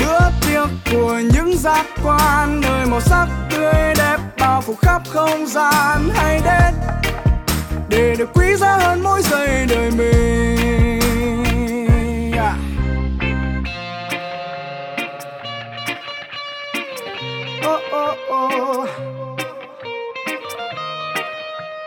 bữa 0.00 0.18
tiệc 0.20 0.37
của 0.92 1.20
những 1.34 1.58
giác 1.58 1.86
quan 2.04 2.60
nơi 2.60 2.86
màu 2.86 3.00
sắc 3.00 3.26
tươi 3.50 3.94
đẹp 3.98 4.18
bao 4.38 4.60
phủ 4.60 4.74
khắp 4.74 5.02
không 5.08 5.46
gian 5.46 6.10
hay 6.14 6.40
đến 6.44 6.74
để 7.88 8.14
được 8.18 8.28
quý 8.34 8.56
giá 8.56 8.76
hơn 8.76 9.00
mỗi 9.02 9.22
giây 9.22 9.66
đời 9.68 9.90
mình 9.90 11.00
yeah. 12.32 12.56
oh, 17.66 17.80
oh, 17.96 18.18
oh. 18.30 18.88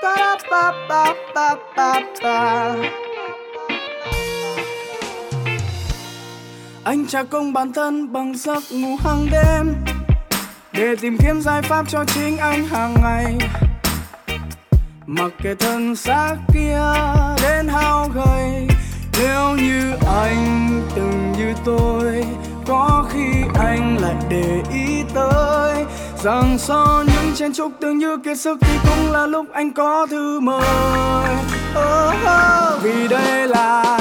Ba 0.04 0.38
ba 0.52 0.72
ba 0.90 1.14
ba 1.36 1.56
ba 1.76 2.00
ba 2.24 2.76
Anh 6.84 7.06
trả 7.08 7.24
công 7.24 7.54
bản 7.54 7.74
thân 7.74 8.14
bằng 8.14 8.38
giấc 8.38 8.64
ngủ 8.72 8.96
hàng 9.04 9.28
đêm 9.32 9.76
Để 10.74 10.96
tìm 11.02 11.18
kiếm 11.18 11.42
giải 11.42 11.62
pháp 11.62 11.90
cho 11.90 12.04
chính 12.16 12.38
anh 12.38 12.68
hàng 12.68 12.96
ngày 13.04 13.38
Mặc 15.06 15.32
kệ 15.44 15.56
thân 15.56 15.96
xác 15.96 16.36
kia 16.54 16.82
đến 17.42 17.68
hao 17.68 18.10
gầy 18.16 18.68
Nếu 19.20 19.56
như 19.56 19.92
anh 20.08 20.82
từng 20.96 21.34
như 21.38 21.54
tôi 21.66 22.26
Có 22.68 23.06
khi 23.10 23.32
anh 23.60 23.98
lại 24.02 24.16
để 24.30 24.62
ý 24.74 25.04
tới 25.14 25.86
Rằng 26.24 26.58
sau 26.58 27.04
những 27.04 27.36
chen 27.36 27.54
chúc 27.54 27.72
tương 27.80 27.98
như 27.98 28.18
kiệt 28.18 28.40
sức 28.40 28.58
Thì 28.62 28.78
cũng 28.84 29.12
là 29.12 29.26
lúc 29.26 29.46
anh 29.54 29.72
có 29.72 30.08
thư 30.10 30.40
mời 30.40 31.36
oh, 31.72 32.14
oh. 32.26 32.84
Vì 32.84 33.08
đây 33.08 33.48
là 33.48 33.98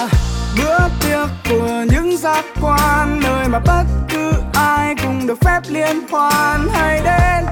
tiệc 1.00 1.28
của 1.48 1.84
những 1.90 2.16
giác 2.16 2.44
quan, 2.62 3.20
nơi 3.20 3.48
mà 3.48 3.58
bất 3.58 3.84
cứ 4.08 4.32
ai 4.54 4.94
cũng 5.02 5.26
được 5.26 5.38
phép 5.40 5.60
liên 5.68 6.00
hoan 6.10 6.68
hay 6.72 7.00
đến 7.04 7.44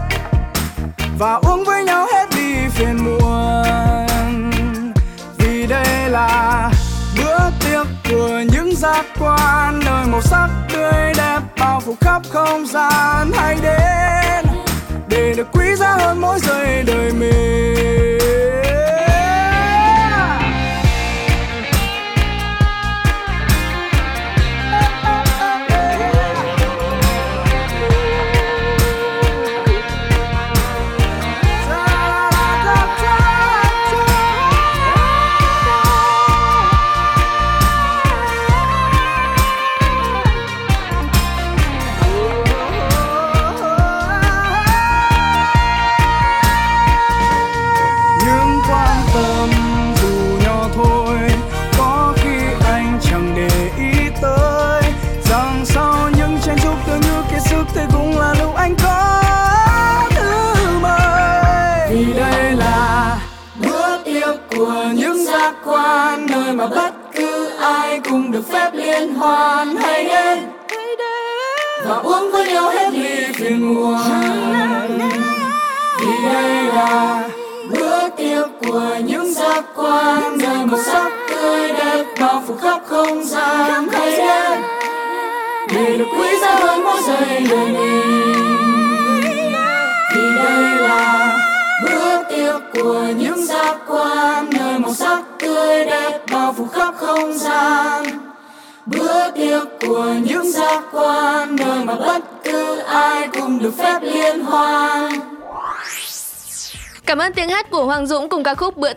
và 1.19 1.35
uống 1.35 1.65
với 1.65 1.85
nhau 1.85 2.07
hết 2.13 2.27
đi 2.37 2.55
phiền 2.69 2.97
muộn. 3.05 4.51
Vì 5.39 5.67
đây 5.67 6.09
là 6.09 6.71
bữa 7.17 7.39
tiệc 7.61 7.87
của 8.11 8.43
những 8.53 8.77
giác 8.77 9.05
quan, 9.21 9.81
nơi 9.85 10.07
màu 10.07 10.23
sắc 10.23 10.49
tươi 10.73 11.13
đẹp 11.17 11.41
bao 11.61 11.81
phủ 11.81 11.97
khắp 12.01 12.23
không 12.31 12.67
gian 12.67 13.31
hãy 13.35 13.57
đến 13.63 14.47
để 15.09 15.35
được 15.37 15.47
quý 15.53 15.75
giá 15.77 15.97
hơn 15.97 16.21
mỗi 16.21 16.39
giây 16.41 16.83
đời 16.87 17.13
mình. 17.13 18.68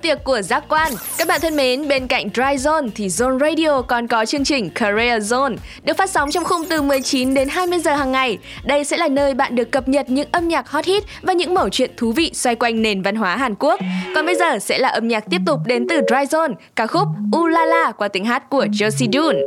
Tiệc 0.01 0.23
của 0.23 0.41
Giác 0.41 0.63
Quan. 0.69 0.91
Các 1.17 1.27
bạn 1.27 1.41
thân 1.41 1.55
mến, 1.55 1.87
bên 1.87 2.07
cạnh 2.07 2.29
Dry 2.33 2.41
Zone 2.43 2.89
thì 2.95 3.07
Zone 3.07 3.39
Radio 3.39 3.81
còn 3.81 4.07
có 4.07 4.25
chương 4.25 4.43
trình 4.43 4.69
Career 4.69 5.33
Zone 5.33 5.55
được 5.83 5.97
phát 5.97 6.09
sóng 6.09 6.31
trong 6.31 6.43
khung 6.43 6.61
từ 6.69 6.81
19 6.81 7.33
đến 7.33 7.49
20 7.49 7.79
giờ 7.79 7.95
hàng 7.95 8.11
ngày. 8.11 8.37
Đây 8.63 8.83
sẽ 8.83 8.97
là 8.97 9.07
nơi 9.07 9.33
bạn 9.33 9.55
được 9.55 9.71
cập 9.71 9.87
nhật 9.87 10.09
những 10.09 10.27
âm 10.31 10.47
nhạc 10.47 10.69
hot 10.69 10.85
hit 10.85 11.03
và 11.21 11.33
những 11.33 11.53
mẩu 11.53 11.69
chuyện 11.69 11.91
thú 11.97 12.11
vị 12.11 12.31
xoay 12.33 12.55
quanh 12.55 12.81
nền 12.81 13.01
văn 13.01 13.15
hóa 13.15 13.35
Hàn 13.35 13.55
Quốc. 13.55 13.79
Còn 14.15 14.25
bây 14.25 14.35
giờ 14.35 14.59
sẽ 14.59 14.77
là 14.77 14.89
âm 14.89 15.07
nhạc 15.07 15.23
tiếp 15.29 15.41
tục 15.45 15.59
đến 15.65 15.87
từ 15.89 15.95
Dry 15.95 16.37
Zone, 16.37 16.53
ca 16.75 16.87
khúc 16.87 17.07
Ulala 17.37 17.91
qua 17.91 18.07
tiếng 18.07 18.25
hát 18.25 18.49
của 18.49 18.65
Josie 18.65 19.11
Dune. 19.13 19.39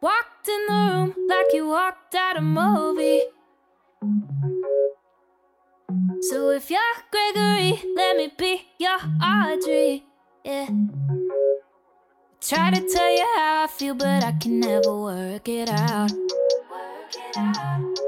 Walked 0.00 0.46
in 0.46 0.68
the 0.68 0.74
room 0.90 1.10
like 1.28 1.58
you 1.58 1.66
walked 1.66 2.14
out 2.14 2.36
a 2.36 2.40
movie. 2.40 3.20
So 6.20 6.50
if 6.50 6.70
you're 6.70 6.80
Gregory, 7.12 7.80
let 7.94 8.16
me 8.16 8.32
be 8.36 8.62
your 8.78 8.98
Audrey. 9.22 10.04
Yeah. 10.44 10.68
Try 12.40 12.70
to 12.70 12.80
tell 12.88 13.12
you 13.12 13.26
how 13.36 13.64
I 13.64 13.66
feel, 13.68 13.94
but 13.94 14.24
I 14.24 14.32
can 14.32 14.60
never 14.60 14.96
work 15.00 15.48
it 15.48 15.68
out. 15.68 16.10
Work 16.10 17.14
it 17.14 17.36
out. 17.36 17.98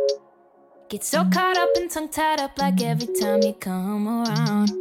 Get 0.88 1.05
so 1.05 1.25
caught 1.33 1.57
up 1.57 1.69
and 1.77 1.91
tongue 1.91 2.09
tied 2.09 2.41
up 2.41 2.59
like 2.59 2.83
every 2.83 3.14
time 3.14 3.43
you 3.43 3.53
come 3.53 4.09
around, 4.09 4.73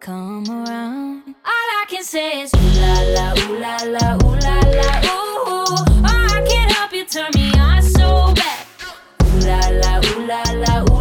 come 0.00 0.44
around. 0.50 1.34
All 1.44 1.68
I 1.80 1.84
can 1.88 2.04
say 2.04 2.42
is 2.42 2.52
ooh 2.54 2.80
la 2.80 3.00
la, 3.14 3.32
ooh 3.38 3.58
la 3.58 3.76
la, 3.84 4.14
ooh 4.16 4.36
la 4.40 4.60
la, 4.60 5.00
ooh. 5.04 5.44
Oh, 5.64 5.84
I 6.04 6.44
can't 6.46 6.72
help 6.72 6.92
you, 6.92 7.04
turn 7.04 7.30
me 7.34 7.52
on 7.58 7.82
so 7.82 8.34
bad. 8.34 8.66
Ooh 9.22 9.38
la 9.46 9.60
la, 9.68 10.00
ooh 10.00 10.26
la 10.26 10.42
la, 10.52 10.82
ooh 10.82 10.91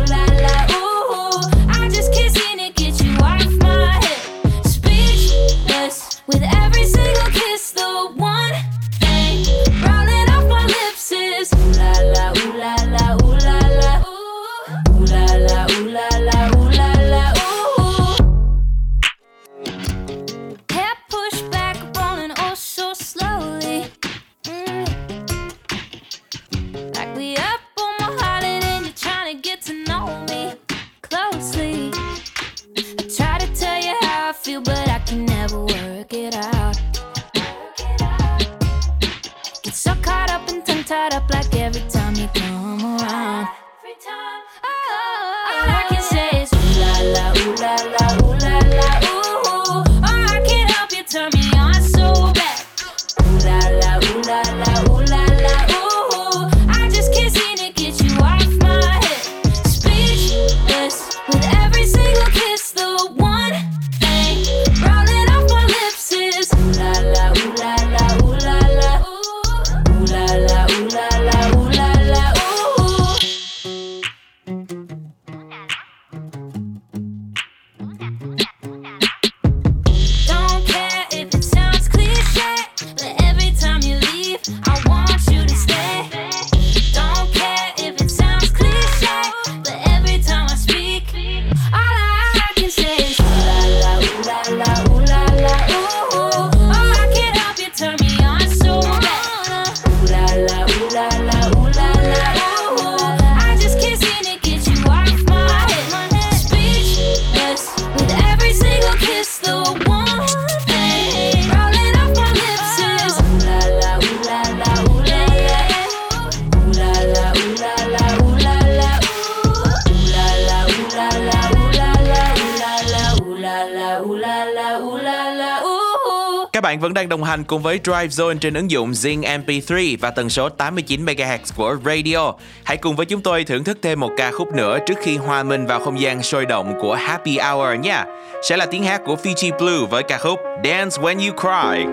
đang 127.01 127.09
đồng 127.09 127.23
hành 127.23 127.43
cùng 127.43 127.61
với 127.61 127.79
Drive 127.83 128.07
Zone 128.07 128.37
trên 128.37 128.53
ứng 128.53 128.71
dụng 128.71 128.91
Zing 128.91 129.21
MP3 129.21 129.97
và 129.99 130.11
tần 130.11 130.29
số 130.29 130.49
89 130.49 131.05
MHz 131.05 131.37
của 131.55 131.77
radio. 131.85 132.33
Hãy 132.63 132.77
cùng 132.77 132.95
với 132.95 133.05
chúng 133.05 133.21
tôi 133.21 133.43
thưởng 133.43 133.63
thức 133.63 133.77
thêm 133.81 133.99
một 133.99 134.11
ca 134.17 134.31
khúc 134.31 134.53
nữa 134.53 134.77
trước 134.85 134.97
khi 135.01 135.17
hòa 135.17 135.43
mình 135.43 135.65
vào 135.65 135.79
không 135.79 135.99
gian 136.01 136.23
sôi 136.23 136.45
động 136.45 136.73
của 136.81 136.95
Happy 136.95 137.37
Hour 137.37 137.79
nha. 137.79 138.05
Sẽ 138.49 138.57
là 138.57 138.65
tiếng 138.65 138.83
hát 138.83 139.01
của 139.05 139.15
Fiji 139.23 139.57
Blue 139.59 139.87
với 139.89 140.03
ca 140.03 140.17
khúc 140.17 140.39
Dance 140.63 141.01
When 141.01 141.27
You 141.27 141.33
Cry. 141.37 141.85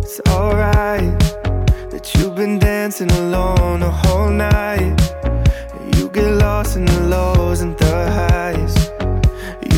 It's 0.00 0.20
alright 0.26 1.20
that 1.90 2.14
you've 2.14 2.36
been 2.36 2.58
dancing 2.60 3.10
alone 3.10 3.80
the 3.80 3.92
whole 4.04 4.30
night. 4.30 5.02
You 5.98 6.10
get 6.12 6.30
lost 6.30 6.76
in 6.76 6.86
the 6.86 7.00
low. 7.08 7.41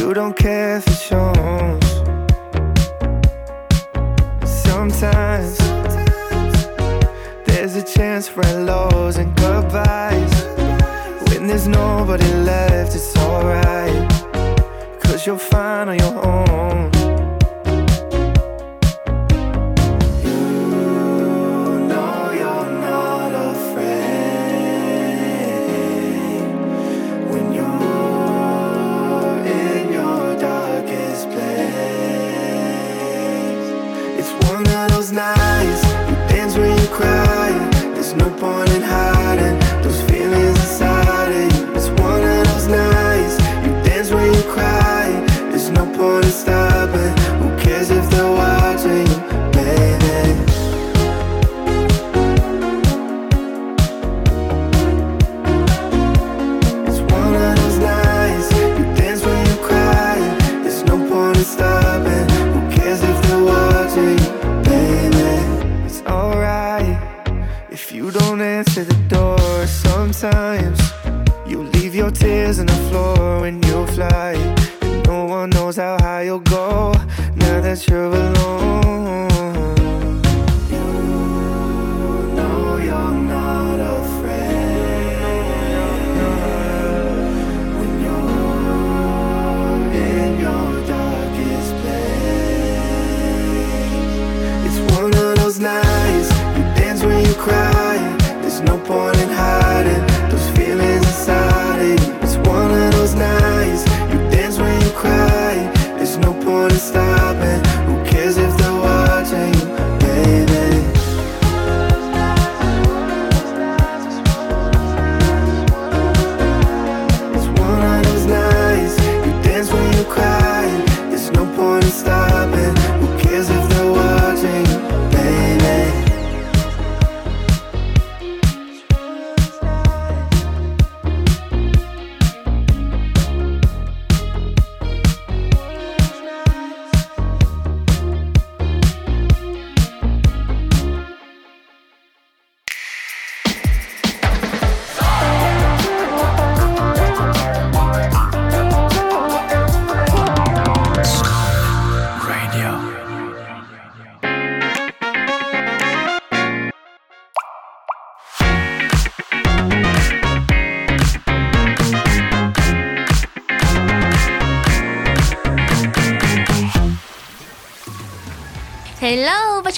You 0.04 0.12
don't 0.12 0.36
care 0.36 0.76
if 0.76 0.86
it 0.86 0.98
shows. 0.98 1.82
Sometimes 4.44 5.56
there's 7.46 7.74
a 7.76 7.82
chance 7.82 8.28
for 8.28 8.42
lows 8.42 9.16
and 9.16 9.34
goodbyes. 9.34 10.44
When 11.28 11.46
there's 11.46 11.66
nobody 11.66 12.30
left, 12.34 12.94
it's 12.94 13.16
alright. 13.16 14.10
Cause 15.00 15.26
you're 15.26 15.38
fine 15.38 15.88
on 15.88 15.98
your 15.98 16.22
own. 16.22 16.93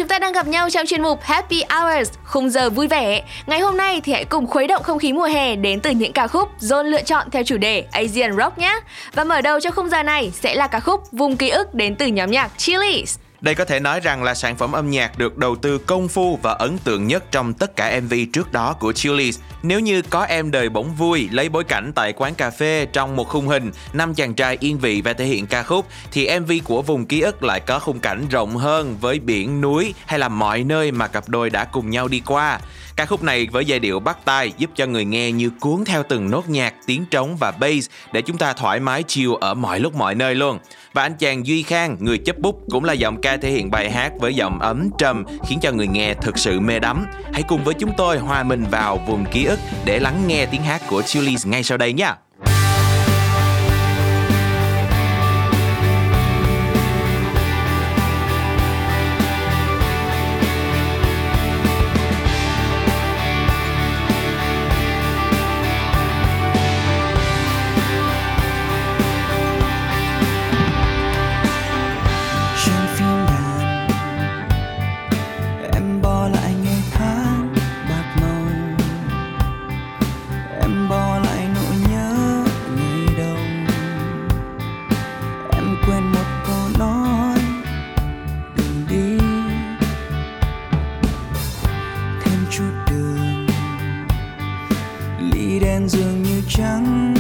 Chúng 0.07 0.11
ta 0.11 0.19
đang 0.19 0.33
gặp 0.33 0.47
nhau 0.47 0.71
trong 0.71 0.87
chuyên 0.87 1.03
mục 1.03 1.23
Happy 1.23 1.63
Hours, 1.71 2.11
khung 2.25 2.51
giờ 2.51 2.71
vui 2.71 2.89
vẻ. 2.89 3.23
Ngày 3.47 3.61
hôm 3.61 3.77
nay 3.77 4.01
thì 4.05 4.13
hãy 4.13 4.25
cùng 4.25 4.47
khuấy 4.47 4.67
động 4.67 4.83
không 4.83 4.99
khí 4.99 5.13
mùa 5.13 5.25
hè 5.25 5.57
đến 5.57 5.81
từ 5.81 5.91
những 5.91 6.13
ca 6.13 6.27
khúc 6.27 6.49
John 6.61 6.83
lựa 6.83 7.03
chọn 7.03 7.31
theo 7.31 7.43
chủ 7.43 7.57
đề 7.57 7.85
Asian 7.93 8.37
Rock 8.37 8.59
nhé. 8.59 8.81
Và 9.15 9.25
mở 9.25 9.41
đầu 9.41 9.61
cho 9.61 9.71
khung 9.71 9.89
giờ 9.89 10.03
này 10.03 10.33
sẽ 10.35 10.55
là 10.55 10.67
ca 10.67 10.81
khúc 10.81 11.13
Vùng 11.13 11.37
ký 11.37 11.49
ức 11.49 11.75
đến 11.75 11.97
từ 11.97 12.07
nhóm 12.07 12.31
nhạc 12.31 12.51
Chili's. 12.59 13.17
Đây 13.47 13.55
có 13.55 13.65
thể 13.65 13.81
nói 13.81 14.01
rằng 14.01 14.23
là 14.23 14.35
sản 14.35 14.57
phẩm 14.57 14.73
âm 14.73 14.91
nhạc 14.91 15.19
được 15.19 15.39
đầu 15.39 15.57
tư 15.57 15.79
công 15.79 16.09
phu 16.09 16.39
và 16.43 16.53
ấn 16.53 16.79
tượng 16.79 17.07
nhất 17.07 17.25
trong 17.31 17.55
tất 17.55 17.77
cả 17.77 18.01
MV 18.01 18.15
trước 18.33 18.53
đó 18.53 18.73
của 18.73 18.93
Chillies. 18.93 19.41
Nếu 19.63 19.81
như 19.81 20.03
có 20.03 20.23
em 20.23 20.51
đời 20.51 20.69
bỗng 20.69 20.95
vui 20.95 21.29
lấy 21.33 21.49
bối 21.49 21.65
cảnh 21.65 21.93
tại 21.95 22.13
quán 22.13 22.35
cà 22.35 22.51
phê 22.51 22.87
trong 22.93 23.17
một 23.17 23.29
khung 23.29 23.49
hình 23.49 23.71
năm 23.93 24.15
chàng 24.15 24.35
trai 24.35 24.57
yên 24.61 24.79
vị 24.79 25.03
và 25.05 25.13
thể 25.13 25.25
hiện 25.25 25.47
ca 25.47 25.63
khúc 25.63 25.87
thì 26.13 26.39
MV 26.41 26.53
của 26.65 26.83
vùng 26.83 27.07
ký 27.07 27.21
ức 27.21 27.43
lại 27.43 27.61
có 27.61 27.79
khung 27.79 27.99
cảnh 27.99 28.27
rộng 28.31 28.57
hơn 28.57 28.97
với 29.01 29.19
biển, 29.19 29.61
núi 29.61 29.95
hay 30.07 30.19
là 30.19 30.29
mọi 30.29 30.65
nơi 30.65 30.93
mà 30.93 31.07
cặp 31.07 31.29
đôi 31.29 31.51
đã 31.51 31.65
cùng 31.65 31.91
nhau 31.91 32.09
đi 32.09 32.23
qua. 32.27 32.61
Ca 32.97 33.07
khúc 33.07 33.23
này 33.23 33.47
với 33.53 33.65
giai 33.65 33.79
điệu 33.79 34.01
bắt 34.01 34.19
tai 34.25 34.53
giúp 34.59 34.71
cho 34.75 34.87
người 34.87 35.05
nghe 35.05 35.33
như 35.33 35.51
cuốn 35.61 35.85
theo 35.85 36.03
từng 36.09 36.31
nốt 36.31 36.49
nhạc, 36.49 36.75
tiếng 36.87 37.05
trống 37.11 37.37
và 37.41 37.51
bass 37.51 37.91
để 38.13 38.23
chúng 38.23 38.39
ta 38.39 38.53
thoải 38.53 38.81
mái 38.81 39.03
chill 39.03 39.33
ở 39.41 39.55
mọi 39.55 39.81
lúc 39.81 39.95
mọi 39.95 40.15
nơi 40.15 40.35
luôn. 40.35 40.59
Và 40.93 41.03
anh 41.03 41.15
chàng 41.19 41.47
Duy 41.47 41.63
Khang, 41.63 41.97
người 42.01 42.19
chấp 42.19 42.39
bút 42.39 42.63
cũng 42.71 42.85
là 42.85 42.93
giọng 42.93 43.21
ca 43.21 43.37
thể 43.37 43.51
hiện 43.51 43.71
bài 43.71 43.91
hát 43.91 44.13
với 44.21 44.35
giọng 44.35 44.59
ấm 44.59 44.91
trầm 44.99 45.25
khiến 45.49 45.59
cho 45.63 45.73
người 45.73 45.87
nghe 45.87 46.15
thực 46.15 46.39
sự 46.39 46.61
mê 46.61 46.79
đắm. 46.79 47.07
Hãy 47.33 47.43
cùng 47.49 47.65
với 47.65 47.75
chúng 47.75 47.93
tôi 47.97 48.19
hòa 48.19 48.43
mình 48.43 48.65
vào 48.71 49.05
vùng 49.07 49.25
ký 49.33 49.45
ức 49.45 49.59
để 49.85 49.99
lắng 49.99 50.23
nghe 50.27 50.47
tiếng 50.47 50.63
hát 50.63 50.83
của 50.89 51.03
Chillies 51.03 51.47
ngay 51.47 51.63
sau 51.63 51.79
đây 51.79 51.93
nhé. 51.93 52.13
Dường 95.89 96.23
như 96.23 96.43
trắng 96.49 97.16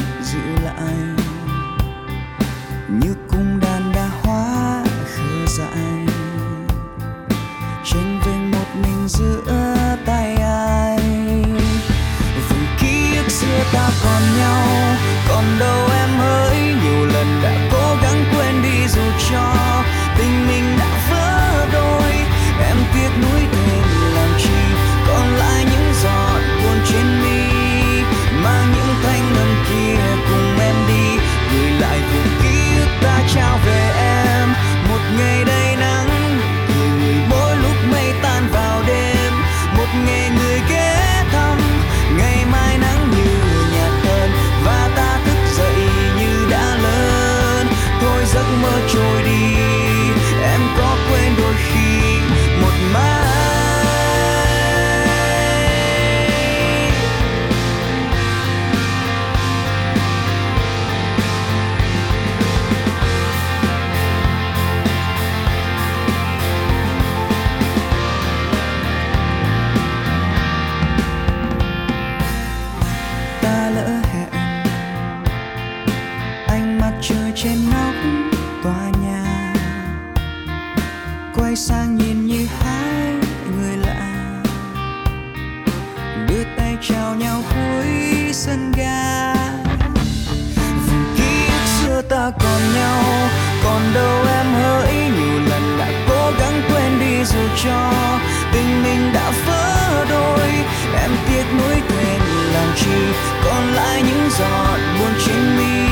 trừ 102.87 103.13
còn 103.45 103.75
lại 103.75 104.03
những 104.03 104.31
giọt 104.39 104.79
buồn 104.99 105.13
trên 105.27 105.57
mi, 105.57 105.89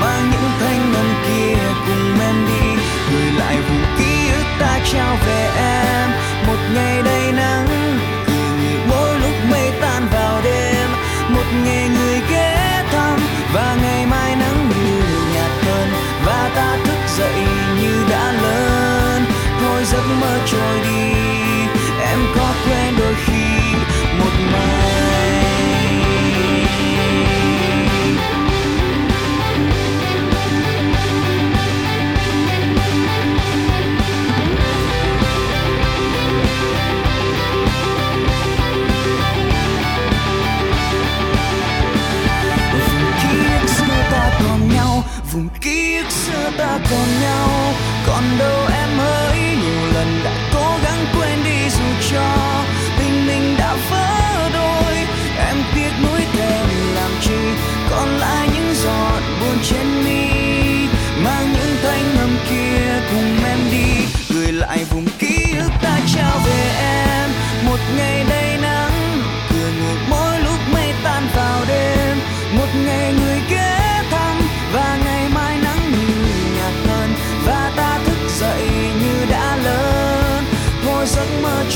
mang 0.00 0.30
những 0.30 0.50
thanh 0.60 0.92
ngân 0.92 1.14
kia 1.26 1.58
cùng 1.86 2.20
em 2.20 2.46
đi. 2.46 2.82
Gửi 3.12 3.32
lại 3.38 3.56
vùng 3.68 3.84
ký 3.98 4.30
ức 4.32 4.44
ta 4.58 4.78
trao 4.92 5.16
về 5.26 5.50
em. 5.56 6.10
Một 6.46 6.58
ngày 6.74 7.02
đầy 7.02 7.32
nắng 7.32 7.66
cười 8.26 8.36
người 8.36 8.80
mỗi 8.88 9.18
lúc 9.20 9.34
mây 9.50 9.70
tan 9.80 10.08
vào 10.12 10.40
đêm. 10.44 10.88
Một 11.28 11.44
ngày 11.64 11.88
người 11.88 12.20
ghé 12.30 12.84
thăm, 12.92 13.18
và 13.54 13.76
ngày 13.82 14.06
mai 14.06 14.36
nắng 14.36 14.70
như 14.70 15.02
nhạt 15.34 15.64
hơn. 15.66 15.88
Và 16.26 16.50
ta 16.56 16.76
thức 16.84 16.98
dậy 17.18 17.42
như 17.80 18.04
đã 18.10 18.32
lớn, 18.32 19.24
thôi 19.60 19.84
giấc 19.84 20.04
mơ 20.20 20.38
trôi 20.46 20.80
đi. 20.82 20.87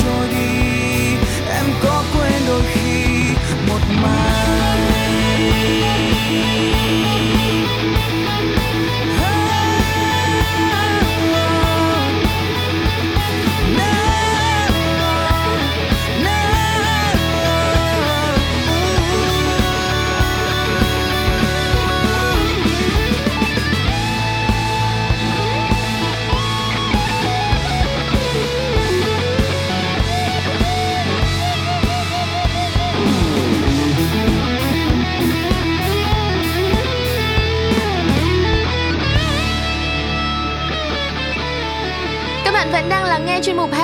Mơ 0.05 0.27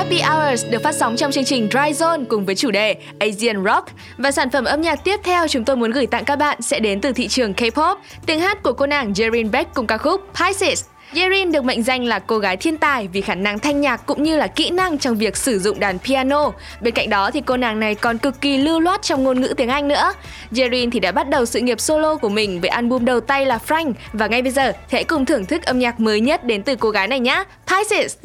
Happy 0.10 0.22
Hours 0.22 0.66
được 0.70 0.84
phát 0.84 0.95
sóng 0.95 1.16
trong 1.16 1.32
chương 1.32 1.43
trình 1.43 1.68
Dry 1.72 1.80
Zone 1.80 2.26
cùng 2.26 2.45
với 2.45 2.55
chủ 2.55 2.72
đề 2.72 2.95
Asian 3.20 3.64
Rock. 3.66 3.89
Và 4.18 4.32
sản 4.32 4.49
phẩm 4.49 4.66
âm 4.66 4.82
nhạc 4.82 5.03
tiếp 5.03 5.20
theo 5.24 5.47
chúng 5.47 5.66
tôi 5.66 5.76
muốn 5.76 5.91
gửi 5.91 6.07
tặng 6.07 6.26
các 6.26 6.36
bạn 6.36 6.62
sẽ 6.62 6.80
đến 6.80 7.01
từ 7.01 7.12
thị 7.12 7.28
trường 7.28 7.53
K-pop, 7.53 7.95
tiếng 8.26 8.39
hát 8.39 8.64
của 8.64 8.74
cô 8.74 8.86
nàng 8.86 9.14
Jerin 9.14 9.51
Beck 9.51 9.74
cùng 9.74 9.88
ca 9.88 9.97
khúc 9.97 10.22
Pisces. 10.39 10.86
Yerin 11.14 11.51
được 11.51 11.64
mệnh 11.64 11.84
danh 11.84 12.05
là 12.05 12.20
cô 12.20 12.38
gái 12.39 12.57
thiên 12.57 12.78
tài 12.78 13.07
vì 13.07 13.22
khả 13.22 13.36
năng 13.36 13.60
thanh 13.60 13.82
nhạc 13.82 14.05
cũng 14.05 14.24
như 14.24 14.38
là 14.38 14.47
kỹ 14.47 14.70
năng 14.70 14.97
trong 14.97 15.16
việc 15.16 15.38
sử 15.38 15.60
dụng 15.60 15.80
đàn 15.80 15.99
piano. 15.99 16.51
Bên 16.82 16.93
cạnh 16.93 17.10
đó 17.10 17.32
thì 17.32 17.41
cô 17.45 17.57
nàng 17.57 17.80
này 17.80 17.95
còn 17.95 18.18
cực 18.18 18.41
kỳ 18.41 18.57
lưu 18.57 18.80
loát 18.80 19.01
trong 19.01 19.24
ngôn 19.24 19.41
ngữ 19.41 19.53
tiếng 19.57 19.70
Anh 19.70 19.88
nữa. 19.88 20.14
Yerin 20.57 20.91
thì 20.91 20.99
đã 20.99 21.12
bắt 21.12 21.30
đầu 21.30 21.45
sự 21.45 21.60
nghiệp 21.60 21.80
solo 21.80 22.16
của 22.16 22.30
mình 22.30 22.62
với 22.62 22.70
album 22.70 23.05
đầu 23.05 23.20
tay 23.20 23.45
là 23.45 23.60
Frank 23.68 23.93
và 24.14 24.28
ngay 24.28 24.41
bây 24.41 24.51
giờ 24.51 24.72
thì 24.72 24.95
hãy 24.95 25.03
cùng 25.03 25.26
thưởng 25.26 25.45
thức 25.45 25.66
âm 25.66 25.80
nhạc 25.80 25.99
mới 25.99 26.20
nhất 26.22 26.43
đến 26.43 26.64
từ 26.64 26.76
cô 26.76 26.89
gái 26.89 27.07
này 27.07 27.20
nhé. 27.20 27.43
Pisces. 27.68 28.16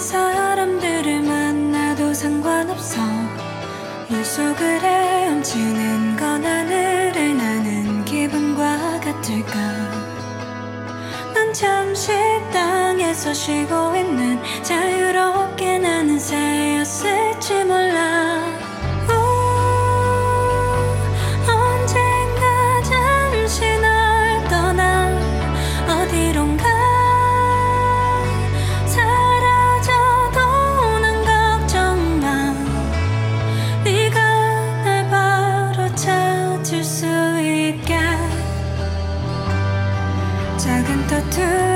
사람 0.00 0.77
상관없어. 2.18 3.00
물 4.08 4.24
속을 4.24 4.80
헤엄치는 4.80 6.16
건 6.16 6.44
하늘을 6.44 7.36
나는 7.36 8.04
기분과 8.04 8.98
같을까? 8.98 9.54
난 11.32 11.52
잠시 11.52 12.10
땅에서 12.52 13.32
쉬고 13.32 13.94
있는 13.94 14.42
자유롭게 14.64 15.78
나는 15.78 16.18
새였을지 16.18 17.62
몰라 17.62 18.67
to 41.38 41.67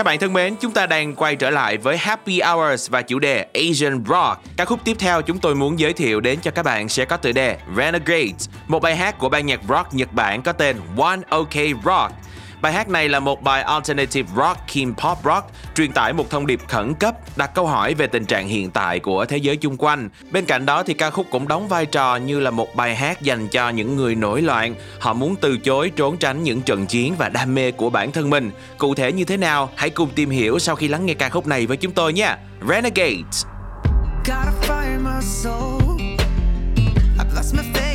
Các 0.00 0.04
bạn 0.04 0.18
thân 0.18 0.32
mến, 0.32 0.56
chúng 0.60 0.72
ta 0.72 0.86
đang 0.86 1.14
quay 1.14 1.36
trở 1.36 1.50
lại 1.50 1.76
với 1.76 1.96
Happy 1.96 2.40
Hours 2.40 2.90
và 2.90 3.02
chủ 3.02 3.18
đề 3.18 3.46
Asian 3.54 4.04
Rock. 4.08 4.40
Ca 4.56 4.64
khúc 4.64 4.80
tiếp 4.84 4.96
theo 4.98 5.22
chúng 5.22 5.38
tôi 5.38 5.54
muốn 5.54 5.78
giới 5.78 5.92
thiệu 5.92 6.20
đến 6.20 6.38
cho 6.42 6.50
các 6.50 6.62
bạn 6.62 6.88
sẽ 6.88 7.04
có 7.04 7.16
tựa 7.16 7.32
đề 7.32 7.58
Renegades, 7.76 8.48
một 8.68 8.82
bài 8.82 8.96
hát 8.96 9.18
của 9.18 9.28
ban 9.28 9.46
nhạc 9.46 9.60
rock 9.68 9.94
Nhật 9.94 10.12
Bản 10.12 10.42
có 10.42 10.52
tên 10.52 10.76
One 10.96 11.18
OK 11.28 11.54
Rock. 11.84 12.12
Bài 12.62 12.72
hát 12.72 12.88
này 12.88 13.08
là 13.08 13.20
một 13.20 13.42
bài 13.42 13.62
alternative 13.62 14.28
rock, 14.36 14.60
kim 14.68 14.94
pop 14.94 15.18
rock, 15.24 15.50
truyền 15.76 15.92
tải 15.92 16.12
một 16.12 16.30
thông 16.30 16.46
điệp 16.46 16.60
khẩn 16.68 16.94
cấp, 16.94 17.14
đặt 17.36 17.54
câu 17.54 17.66
hỏi 17.66 17.94
về 17.94 18.06
tình 18.06 18.24
trạng 18.24 18.48
hiện 18.48 18.70
tại 18.70 18.98
của 18.98 19.24
thế 19.24 19.36
giới 19.36 19.56
chung 19.56 19.76
quanh. 19.76 20.08
Bên 20.30 20.44
cạnh 20.44 20.66
đó 20.66 20.82
thì 20.82 20.94
ca 20.94 21.10
khúc 21.10 21.26
cũng 21.30 21.48
đóng 21.48 21.68
vai 21.68 21.86
trò 21.86 22.16
như 22.16 22.40
là 22.40 22.50
một 22.50 22.74
bài 22.76 22.96
hát 22.96 23.22
dành 23.22 23.48
cho 23.48 23.68
những 23.68 23.96
người 23.96 24.14
nổi 24.14 24.42
loạn. 24.42 24.74
Họ 25.00 25.12
muốn 25.12 25.36
từ 25.36 25.58
chối 25.58 25.90
trốn 25.96 26.16
tránh 26.16 26.42
những 26.42 26.62
trận 26.62 26.86
chiến 26.86 27.14
và 27.18 27.28
đam 27.28 27.54
mê 27.54 27.70
của 27.70 27.90
bản 27.90 28.12
thân 28.12 28.30
mình. 28.30 28.50
Cụ 28.78 28.94
thể 28.94 29.12
như 29.12 29.24
thế 29.24 29.36
nào? 29.36 29.70
Hãy 29.76 29.90
cùng 29.90 30.10
tìm 30.14 30.30
hiểu 30.30 30.58
sau 30.58 30.76
khi 30.76 30.88
lắng 30.88 31.06
nghe 31.06 31.14
ca 31.14 31.28
khúc 31.28 31.46
này 31.46 31.66
với 31.66 31.76
chúng 31.76 31.92
tôi 31.92 32.12
nha. 32.12 32.38
Renegades. 32.68 33.44
Gotta 34.24 34.52
find 34.68 35.00
my 35.04 35.22
soul. 35.22 36.00
I've 37.18 37.34
lost 37.36 37.54
my 37.54 37.62
faith 37.74 37.89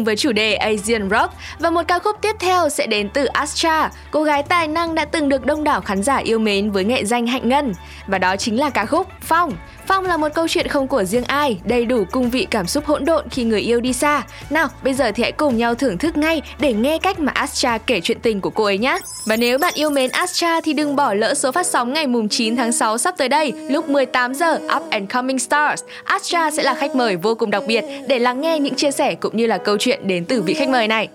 cùng 0.00 0.04
với 0.04 0.16
chủ 0.16 0.32
đề 0.32 0.54
Asian 0.54 1.10
Rock. 1.10 1.34
Và 1.58 1.70
một 1.70 1.82
ca 1.88 1.98
khúc 1.98 2.16
tiếp 2.20 2.36
theo 2.38 2.68
sẽ 2.68 2.86
đến 2.86 3.08
từ 3.08 3.24
Astra, 3.24 3.90
cô 4.10 4.22
gái 4.22 4.42
tài 4.42 4.68
năng 4.68 4.94
đã 4.94 5.04
từng 5.04 5.28
được 5.28 5.46
đông 5.46 5.64
đảo 5.64 5.80
khán 5.80 6.02
giả 6.02 6.16
yêu 6.16 6.38
mến 6.38 6.70
với 6.70 6.84
nghệ 6.84 7.04
danh 7.04 7.26
Hạnh 7.26 7.48
Ngân 7.48 7.74
và 8.10 8.18
đó 8.18 8.36
chính 8.36 8.60
là 8.60 8.70
ca 8.70 8.86
khúc 8.86 9.06
Phong. 9.20 9.52
Phong 9.86 10.04
là 10.04 10.16
một 10.16 10.28
câu 10.34 10.48
chuyện 10.48 10.68
không 10.68 10.88
của 10.88 11.04
riêng 11.04 11.24
ai, 11.24 11.60
đầy 11.64 11.86
đủ 11.86 12.04
cung 12.10 12.30
vị 12.30 12.46
cảm 12.50 12.66
xúc 12.66 12.86
hỗn 12.86 13.04
độn 13.04 13.28
khi 13.28 13.44
người 13.44 13.60
yêu 13.60 13.80
đi 13.80 13.92
xa. 13.92 14.22
Nào, 14.50 14.68
bây 14.82 14.94
giờ 14.94 15.12
thì 15.14 15.22
hãy 15.22 15.32
cùng 15.32 15.56
nhau 15.56 15.74
thưởng 15.74 15.98
thức 15.98 16.16
ngay 16.16 16.42
để 16.58 16.72
nghe 16.72 16.98
cách 16.98 17.20
mà 17.20 17.32
Astra 17.32 17.78
kể 17.78 18.00
chuyện 18.00 18.20
tình 18.20 18.40
của 18.40 18.50
cô 18.50 18.64
ấy 18.64 18.78
nhé. 18.78 18.98
Và 19.26 19.36
nếu 19.36 19.58
bạn 19.58 19.74
yêu 19.76 19.90
mến 19.90 20.10
Astra 20.10 20.60
thì 20.60 20.72
đừng 20.72 20.96
bỏ 20.96 21.14
lỡ 21.14 21.34
số 21.34 21.52
phát 21.52 21.66
sóng 21.66 21.92
ngày 21.92 22.06
mùng 22.06 22.28
9 22.28 22.56
tháng 22.56 22.72
6 22.72 22.98
sắp 22.98 23.14
tới 23.18 23.28
đây, 23.28 23.52
lúc 23.70 23.88
18 23.88 24.34
giờ 24.34 24.54
Up 24.76 24.90
and 24.90 25.10
Coming 25.10 25.38
Stars. 25.38 25.82
Astra 26.04 26.50
sẽ 26.50 26.62
là 26.62 26.74
khách 26.74 26.96
mời 26.96 27.16
vô 27.16 27.34
cùng 27.34 27.50
đặc 27.50 27.62
biệt 27.66 27.84
để 28.08 28.18
lắng 28.18 28.40
nghe 28.40 28.58
những 28.58 28.74
chia 28.74 28.90
sẻ 28.90 29.14
cũng 29.14 29.36
như 29.36 29.46
là 29.46 29.58
câu 29.58 29.76
chuyện 29.78 30.08
đến 30.08 30.24
từ 30.24 30.42
vị 30.42 30.54
khách 30.54 30.68
mời 30.68 30.88
này 30.88 31.08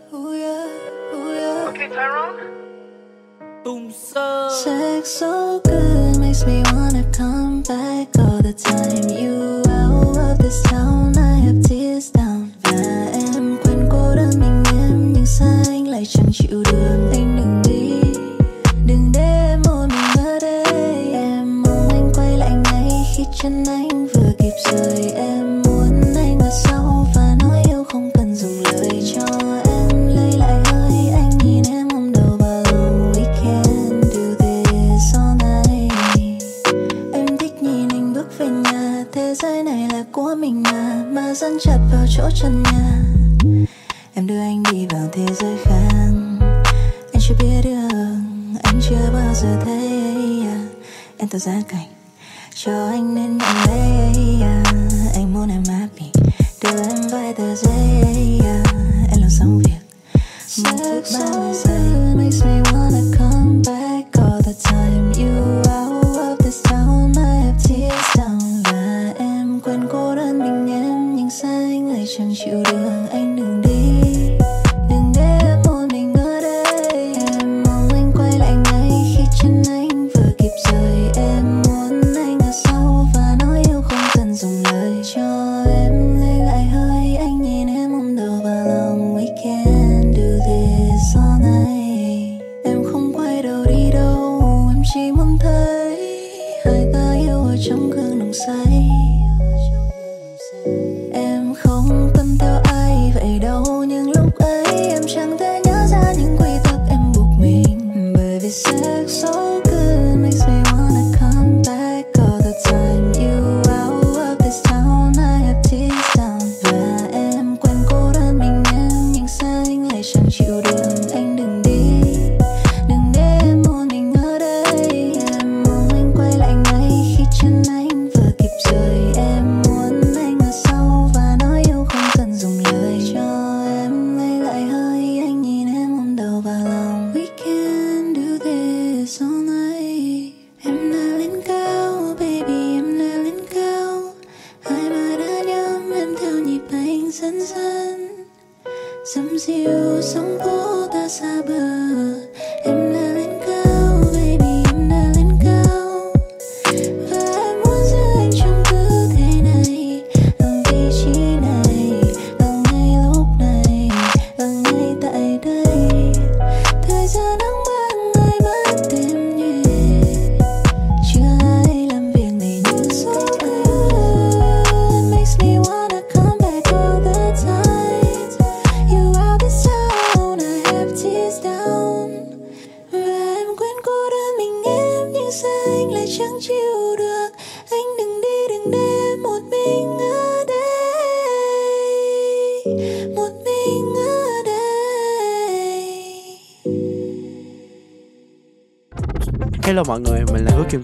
tung 3.65 3.91
sơ 3.91 4.49
Sex 4.65 5.19
so 5.19 5.59
good 5.63 6.19
makes 6.19 6.45
me 6.47 6.61
wanna 6.63 7.03
come 7.17 7.63
back 7.69 8.07
all 8.19 8.41
the 8.43 8.53
time. 8.53 9.09
You 9.09 9.63
out 9.67 10.17
of 10.17 10.37
this 10.37 10.63
town, 10.63 11.13
I 11.17 11.39
have 11.45 11.63
tears 11.69 12.11
down. 12.13 12.47
Và 12.63 13.09
em 13.13 13.57
quên 13.63 13.87
cô 13.91 14.15
đơn 14.15 14.29
mình 14.39 14.63
em 14.77 15.13
nhưng 15.13 15.25
sao 15.25 15.63
anh 15.67 15.87
lại 15.87 16.05
chẳng 16.05 16.29
chịu 16.33 16.63
được 16.71 17.09
anh 17.11 17.37
đừng 17.37 17.61
đi, 17.67 18.09
đừng 18.87 19.11
để 19.13 19.47
em 19.49 19.61
một 19.65 19.87
mình 19.89 20.25
ở 20.25 20.39
đây. 20.41 21.11
Em 21.13 21.63
mong 21.63 21.89
anh 21.89 22.11
quay 22.15 22.37
lại 22.37 22.51
ngay 22.63 22.89
khi 23.15 23.23
chân 23.41 23.63
anh 23.67 24.07
vừa 24.07 24.31
kịp 24.39 24.53
rời. 24.71 25.11
Em 25.15 25.34
dẫn 41.35 41.57
chặt 41.61 41.77
vào 41.91 42.05
chỗ 42.17 42.29
chân 42.35 42.63
nhà 42.63 43.01
Em 44.13 44.27
đưa 44.27 44.39
anh 44.39 44.63
đi 44.71 44.87
vào 44.89 45.09
thế 45.13 45.25
giới 45.33 45.57
khác 45.63 45.89
Anh 47.13 47.21
chưa 47.21 47.35
biết 47.39 47.61
được, 47.63 47.87
Anh 48.63 48.79
chưa 48.89 49.09
bao 49.13 49.33
giờ 49.33 49.59
thấy. 49.65 50.43
À. 50.47 50.67
Em 51.17 51.29
tạo 51.29 51.39
ra 51.39 51.61
cảnh 51.67 51.87
Cho 52.55 52.87
anh 52.87 53.15
nên 53.15 53.39
em 53.39 53.55
lấy. 53.67 54.41
À. 54.41 54.63
Anh 55.15 55.33
muốn 55.33 55.49
em 55.49 55.63
happy 55.63 56.11
Đưa 56.63 56.83
em 56.83 57.07
vài 57.11 57.33
tờ 57.33 57.55
giấy. 57.55 58.39
À. 58.43 58.63
Em 59.11 59.21
làm 59.21 59.29
xong 59.29 59.59
việc, 59.59 60.11
Một 60.63 60.77
phút 60.77 61.03
ba 61.13 61.39
mươi 61.39 61.53
giây 61.53 62.15
Makes 62.15 62.43
me 62.43 62.61
wanna 62.61 63.17
come 63.19 63.61
back 63.65 64.13
all 64.13 64.41
the 64.45 64.53
time 64.63 65.14
anh 72.43 72.63
lại 72.63 72.94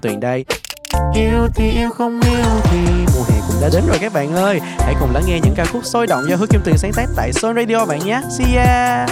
Tuyền 0.02 0.20
đây. 0.20 0.46
Yêu 1.16 1.48
thì 1.56 1.72
yêu, 1.72 1.90
không 1.90 2.22
yêu 2.22 2.46
thì 2.64 2.78
mùa 2.88 3.24
hè 3.30 3.36
cũng 3.48 3.62
đã 3.62 3.70
đến 3.74 3.84
rồi 3.88 3.98
các 4.02 4.14
bạn 4.14 4.36
ơi. 4.36 4.60
Hãy 4.80 4.96
cùng 5.00 5.14
lắng 5.14 5.24
nghe 5.28 5.40
những 5.44 5.54
ca 5.56 5.66
khúc 5.66 5.86
sôi 5.86 6.08
động 6.08 6.24
do 6.30 6.36
Hứa 6.36 6.48
Kim 6.48 6.62
Tuyền 6.66 6.78
sáng 6.78 6.92
tác 6.96 7.06
tại 7.16 7.34
Son 7.34 7.56
Radio 7.56 7.86
bạn 7.86 8.00
nhé. 8.06 8.22
See 8.38 8.56
ya. 8.56 9.06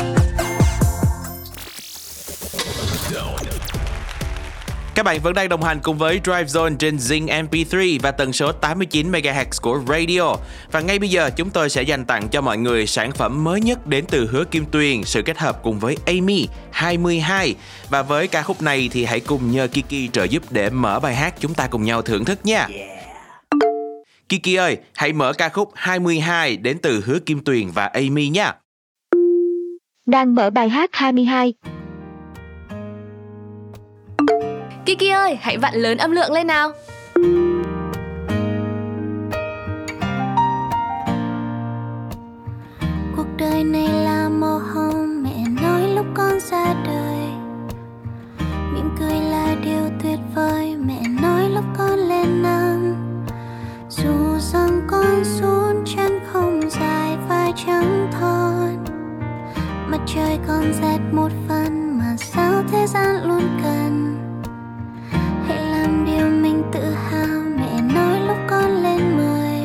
Các 4.99 5.03
bạn 5.03 5.19
vẫn 5.23 5.33
đang 5.33 5.49
đồng 5.49 5.63
hành 5.63 5.79
cùng 5.83 5.97
với 5.97 6.19
Drive 6.23 6.43
Zone 6.43 6.77
trên 6.77 6.97
Zing 6.97 7.25
MP3 7.25 7.99
và 8.01 8.11
tần 8.11 8.33
số 8.33 8.51
89 8.51 9.11
MHz 9.11 9.45
của 9.61 9.81
radio. 9.87 10.35
Và 10.71 10.81
ngay 10.81 10.99
bây 10.99 11.09
giờ 11.09 11.29
chúng 11.29 11.49
tôi 11.49 11.69
sẽ 11.69 11.81
dành 11.81 12.05
tặng 12.05 12.29
cho 12.29 12.41
mọi 12.41 12.57
người 12.57 12.87
sản 12.87 13.11
phẩm 13.11 13.43
mới 13.43 13.61
nhất 13.61 13.87
đến 13.87 14.05
từ 14.09 14.27
Hứa 14.31 14.43
Kim 14.43 14.65
Tuyền, 14.65 15.03
sự 15.03 15.21
kết 15.21 15.37
hợp 15.37 15.63
cùng 15.63 15.79
với 15.79 15.97
Amy 16.05 16.47
22. 16.71 17.55
Và 17.89 18.01
với 18.01 18.27
ca 18.27 18.43
khúc 18.43 18.61
này 18.61 18.89
thì 18.91 19.05
hãy 19.05 19.19
cùng 19.19 19.51
nhờ 19.51 19.67
Kiki 19.67 20.11
trợ 20.13 20.23
giúp 20.23 20.43
để 20.49 20.69
mở 20.69 20.99
bài 20.99 21.15
hát 21.15 21.33
chúng 21.39 21.53
ta 21.53 21.67
cùng 21.67 21.83
nhau 21.83 22.01
thưởng 22.01 22.25
thức 22.25 22.39
nha. 22.45 22.67
Kiki 24.29 24.57
ơi, 24.57 24.77
hãy 24.93 25.13
mở 25.13 25.33
ca 25.33 25.49
khúc 25.49 25.71
22 25.75 26.57
đến 26.57 26.77
từ 26.81 27.03
Hứa 27.05 27.19
Kim 27.19 27.43
Tuyền 27.43 27.71
và 27.71 27.85
Amy 27.85 28.29
nha. 28.29 28.53
Đang 30.05 30.35
mở 30.35 30.49
bài 30.49 30.69
hát 30.69 30.89
22. 30.93 31.53
Kiki 34.89 35.11
ơi, 35.11 35.37
hãy 35.41 35.57
vặn 35.57 35.73
lớn 35.73 35.97
âm 35.97 36.11
lượng 36.11 36.31
lên 36.31 36.47
nào. 36.47 36.71
cuộc 43.17 43.27
đời 43.37 43.63
này 43.63 43.87
là 43.87 44.29
màu 44.29 44.59
hồng 44.59 45.23
mẹ 45.23 45.43
nói 45.61 45.81
lúc 45.95 46.05
con 46.13 46.39
ra 46.39 46.75
đời. 46.85 47.27
Mỉm 48.73 48.89
cười 48.99 49.19
là 49.31 49.55
điều 49.63 49.89
tuyệt 50.03 50.19
vời 50.35 50.75
mẹ 50.75 51.01
nói 51.21 51.49
lúc 51.49 51.63
con 51.77 51.99
lên 51.99 52.41
năm 52.43 52.95
dù 53.89 54.37
rằng 54.39 54.81
con 54.87 55.23
xuống 55.23 55.83
chân 55.95 56.19
không 56.33 56.69
dài 56.69 57.17
vai 57.29 57.53
trắng 57.65 58.09
thon 58.11 58.85
mặt 59.87 59.99
trời 60.15 60.39
còn 60.47 60.73
rét 60.81 60.99
một 61.11 61.31
phần 61.47 61.99
mà 61.99 62.15
sao 62.17 62.63
thế 62.71 62.87
gian 62.87 63.27
luôn 63.27 63.59
cần 63.63 64.18
tự 66.71 66.79
hào 66.79 67.41
mẹ 67.57 67.81
nói 67.93 68.19
lúc 68.27 68.37
con 68.47 68.83
lên 68.83 69.17
mười. 69.17 69.61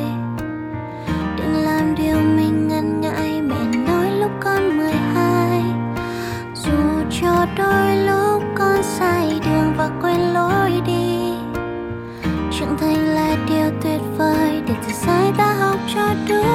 Đừng 1.37 1.53
làm 1.53 1.95
điều 1.95 2.15
mình 2.15 2.67
ngần 2.67 3.01
ngại, 3.01 3.41
mẹ 3.41 3.77
nói 3.87 4.11
lúc 4.11 4.31
con 4.39 4.77
mười 4.77 4.93
hai. 4.93 5.63
Dù 6.53 6.71
cho 7.21 7.45
đôi 7.57 7.97
lúc 7.97 8.43
con 8.57 8.83
sai 8.83 9.39
đường 9.45 9.73
và 9.77 9.89
quên 10.01 10.19
lối 10.19 10.81
đi, 10.85 11.33
trưởng 12.59 12.77
thành 12.77 13.07
là 13.07 13.35
điều 13.49 13.79
tuyệt 13.83 14.01
vời 14.17 14.61
để 14.67 14.73
từ 14.87 14.93
sai 14.93 15.33
ta 15.37 15.53
học 15.53 15.79
cho 15.95 16.09
đứa 16.27 16.54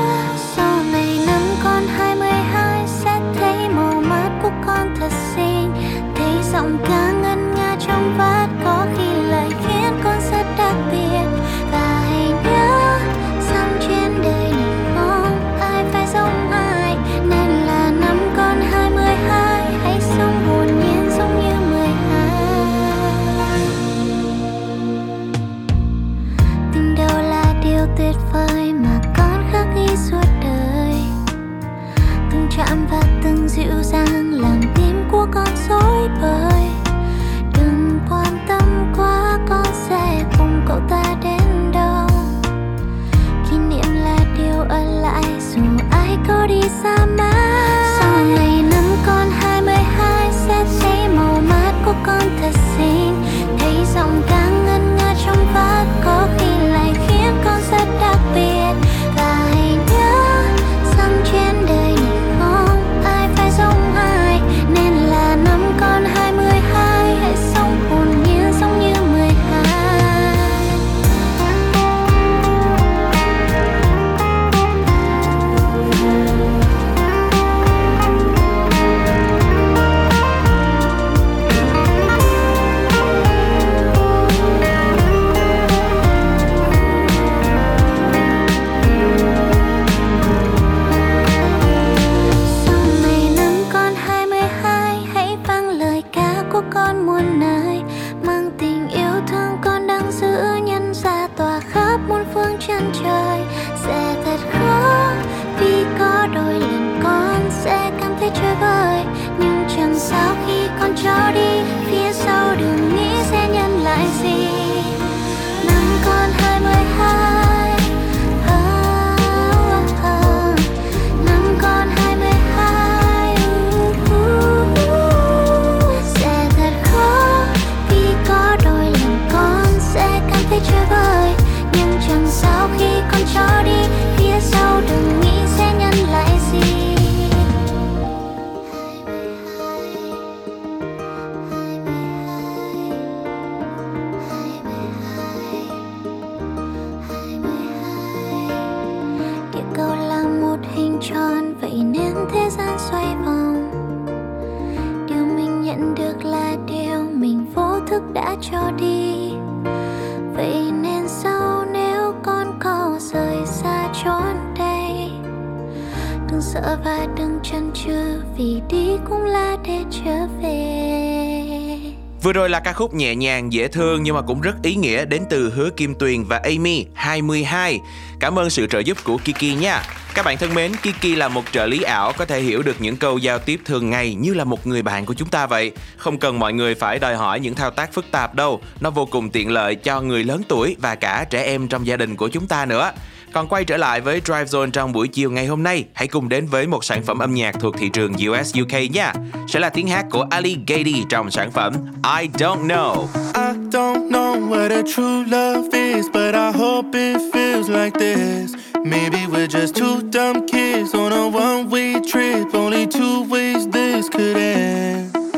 khúc 172.80 172.94
nhẹ 172.94 173.14
nhàng, 173.14 173.52
dễ 173.52 173.68
thương 173.68 174.02
nhưng 174.02 174.14
mà 174.14 174.22
cũng 174.22 174.40
rất 174.40 174.54
ý 174.62 174.74
nghĩa 174.74 175.04
đến 175.04 175.22
từ 175.30 175.50
Hứa 175.50 175.70
Kim 175.70 175.94
Tuyền 175.94 176.24
và 176.24 176.36
Amy 176.36 176.86
22. 176.94 177.80
Cảm 178.20 178.38
ơn 178.38 178.50
sự 178.50 178.66
trợ 178.66 178.78
giúp 178.78 178.96
của 179.04 179.16
Kiki 179.16 179.60
nha. 179.60 179.82
Các 180.14 180.24
bạn 180.24 180.36
thân 180.38 180.54
mến, 180.54 180.72
Kiki 180.76 181.18
là 181.18 181.28
một 181.28 181.42
trợ 181.52 181.66
lý 181.66 181.82
ảo 181.82 182.12
có 182.16 182.24
thể 182.24 182.40
hiểu 182.40 182.62
được 182.62 182.76
những 182.80 182.96
câu 182.96 183.18
giao 183.18 183.38
tiếp 183.38 183.60
thường 183.64 183.90
ngày 183.90 184.14
như 184.14 184.34
là 184.34 184.44
một 184.44 184.66
người 184.66 184.82
bạn 184.82 185.06
của 185.06 185.14
chúng 185.14 185.28
ta 185.28 185.46
vậy. 185.46 185.72
Không 185.96 186.18
cần 186.18 186.38
mọi 186.38 186.52
người 186.52 186.74
phải 186.74 186.98
đòi 186.98 187.16
hỏi 187.16 187.40
những 187.40 187.54
thao 187.54 187.70
tác 187.70 187.92
phức 187.92 188.04
tạp 188.10 188.34
đâu. 188.34 188.60
Nó 188.80 188.90
vô 188.90 189.06
cùng 189.06 189.30
tiện 189.30 189.50
lợi 189.50 189.74
cho 189.74 190.00
người 190.00 190.24
lớn 190.24 190.42
tuổi 190.48 190.76
và 190.80 190.94
cả 190.94 191.24
trẻ 191.30 191.42
em 191.42 191.68
trong 191.68 191.86
gia 191.86 191.96
đình 191.96 192.16
của 192.16 192.28
chúng 192.28 192.46
ta 192.46 192.66
nữa. 192.66 192.92
Còn 193.32 193.48
quay 193.48 193.64
trở 193.64 193.76
lại 193.76 194.00
với 194.00 194.20
Drive 194.24 194.44
Zone 194.44 194.70
trong 194.70 194.92
buổi 194.92 195.08
chiều 195.08 195.30
ngày 195.30 195.46
hôm 195.46 195.62
nay, 195.62 195.84
hãy 195.94 196.08
cùng 196.08 196.28
đến 196.28 196.46
với 196.46 196.66
một 196.66 196.84
sản 196.84 197.02
phẩm 197.02 197.18
âm 197.18 197.34
nhạc 197.34 197.54
thuộc 197.60 197.74
thị 197.78 197.88
trường 197.88 198.12
US 198.12 198.54
UK 198.62 198.90
nha. 198.90 199.12
Sẽ 199.48 199.60
là 199.60 199.70
tiếng 199.70 199.88
hát 199.88 200.06
của 200.10 200.26
Ali 200.30 200.56
Gady 200.66 201.04
trong 201.08 201.30
sản 201.30 201.50
phẩm 201.50 201.72
I 202.20 202.28
Don't 202.38 202.66
Know. 202.66 203.06
I 203.34 203.70
don't 203.70 204.10
know 204.10 204.48
what 204.48 204.70
a 204.70 204.82
true 204.94 205.24
love 205.24 205.68
is, 205.72 206.06
but 206.12 206.34
I 206.34 206.58
hope 206.58 206.98
it 206.98 207.20
feels 207.32 207.68
like 207.68 207.98
this. 207.98 208.54
Maybe 208.84 209.26
we're 209.32 209.46
just 209.46 209.74
two 209.74 210.00
dumb 210.12 210.46
kids 210.46 210.94
on 210.94 211.12
a 211.12 211.28
one 211.28 211.68
way 211.70 211.94
trip. 212.12 212.54
Only 212.54 212.86
two 212.86 213.24
ways 213.28 213.68
this 213.72 214.08
could 214.08 214.36
end. 214.36 215.29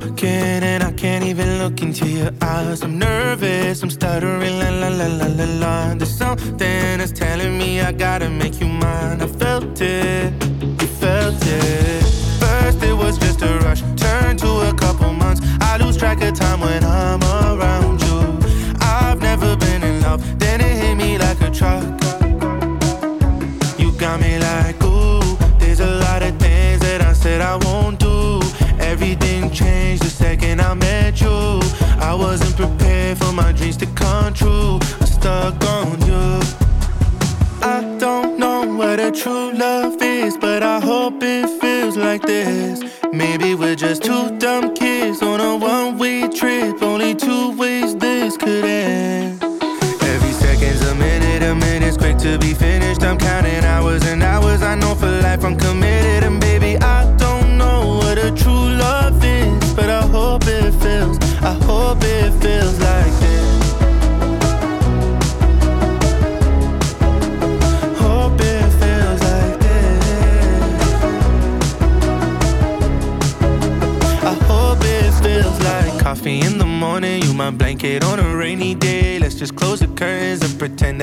Talking 0.00 0.62
and 0.62 0.84
I 0.84 0.92
can't 0.92 1.24
even 1.24 1.58
look 1.58 1.82
into 1.82 2.06
your 2.06 2.30
eyes. 2.40 2.82
I'm 2.82 2.98
nervous, 2.98 3.82
I'm 3.82 3.90
stuttering, 3.90 4.58
la 4.60 4.68
la 4.68 4.88
la 4.88 5.06
la 5.06 5.26
la 5.26 5.44
la. 5.44 5.94
There's 5.94 6.16
something 6.16 6.98
that's 6.98 7.10
telling 7.10 7.58
me 7.58 7.80
I 7.80 7.90
gotta 7.90 8.30
make 8.30 8.60
you 8.60 8.68
mine. 8.68 9.20
I 9.20 9.26
felt 9.26 9.80
it, 9.80 10.32
you 10.62 10.86
felt 10.86 11.44
it. 11.44 12.02
First 12.38 12.82
it 12.84 12.96
was 12.96 13.18
just 13.18 13.42
a 13.42 13.58
rush, 13.58 13.82
turned 13.96 14.38
to 14.38 14.68
a 14.68 14.72
couple 14.74 15.12
months. 15.12 15.40
I 15.60 15.78
lose 15.78 15.96
track 15.96 16.22
of 16.22 16.34
time 16.34 16.60
when 16.60 16.84
I'm 16.84 17.20
around 17.22 18.00
you. 18.02 18.07
My 33.38 33.52
dreams 33.52 33.76
to 33.76 33.86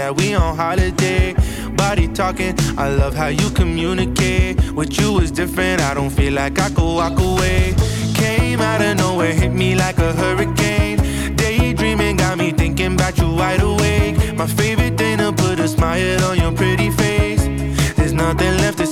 that 0.05 0.15
we 0.17 0.35
on 0.35 0.55
holiday. 0.55 1.33
Body 1.75 2.07
talking, 2.07 2.53
I 2.77 2.89
love 2.89 3.15
how 3.15 3.27
you 3.27 3.49
communicate. 3.49 4.55
With 4.71 4.99
you 4.99 5.19
is 5.19 5.31
different. 5.31 5.81
I 5.81 5.95
don't 5.95 6.11
feel 6.11 6.33
like 6.33 6.59
I 6.59 6.69
could 6.69 6.95
walk 7.01 7.17
away. 7.19 7.73
Came 8.13 8.61
out 8.61 8.81
of 8.81 8.97
nowhere, 8.97 9.33
hit 9.33 9.51
me 9.51 9.73
like 9.73 9.97
a 9.97 10.13
hurricane. 10.13 10.97
Daydreaming 11.35 12.17
got 12.17 12.37
me 12.37 12.51
thinking 12.51 12.93
about 12.93 13.17
you 13.17 13.33
wide 13.33 13.63
awake. 13.63 14.35
My 14.35 14.45
favorite 14.45 14.95
thing 14.95 15.17
to 15.17 15.33
put 15.33 15.59
a 15.59 15.67
smile 15.67 16.23
on 16.25 16.37
your 16.37 16.51
pretty 16.51 16.91
face. 16.91 17.43
There's 17.95 18.13
nothing 18.13 18.57
left 18.57 18.77
to 18.77 18.85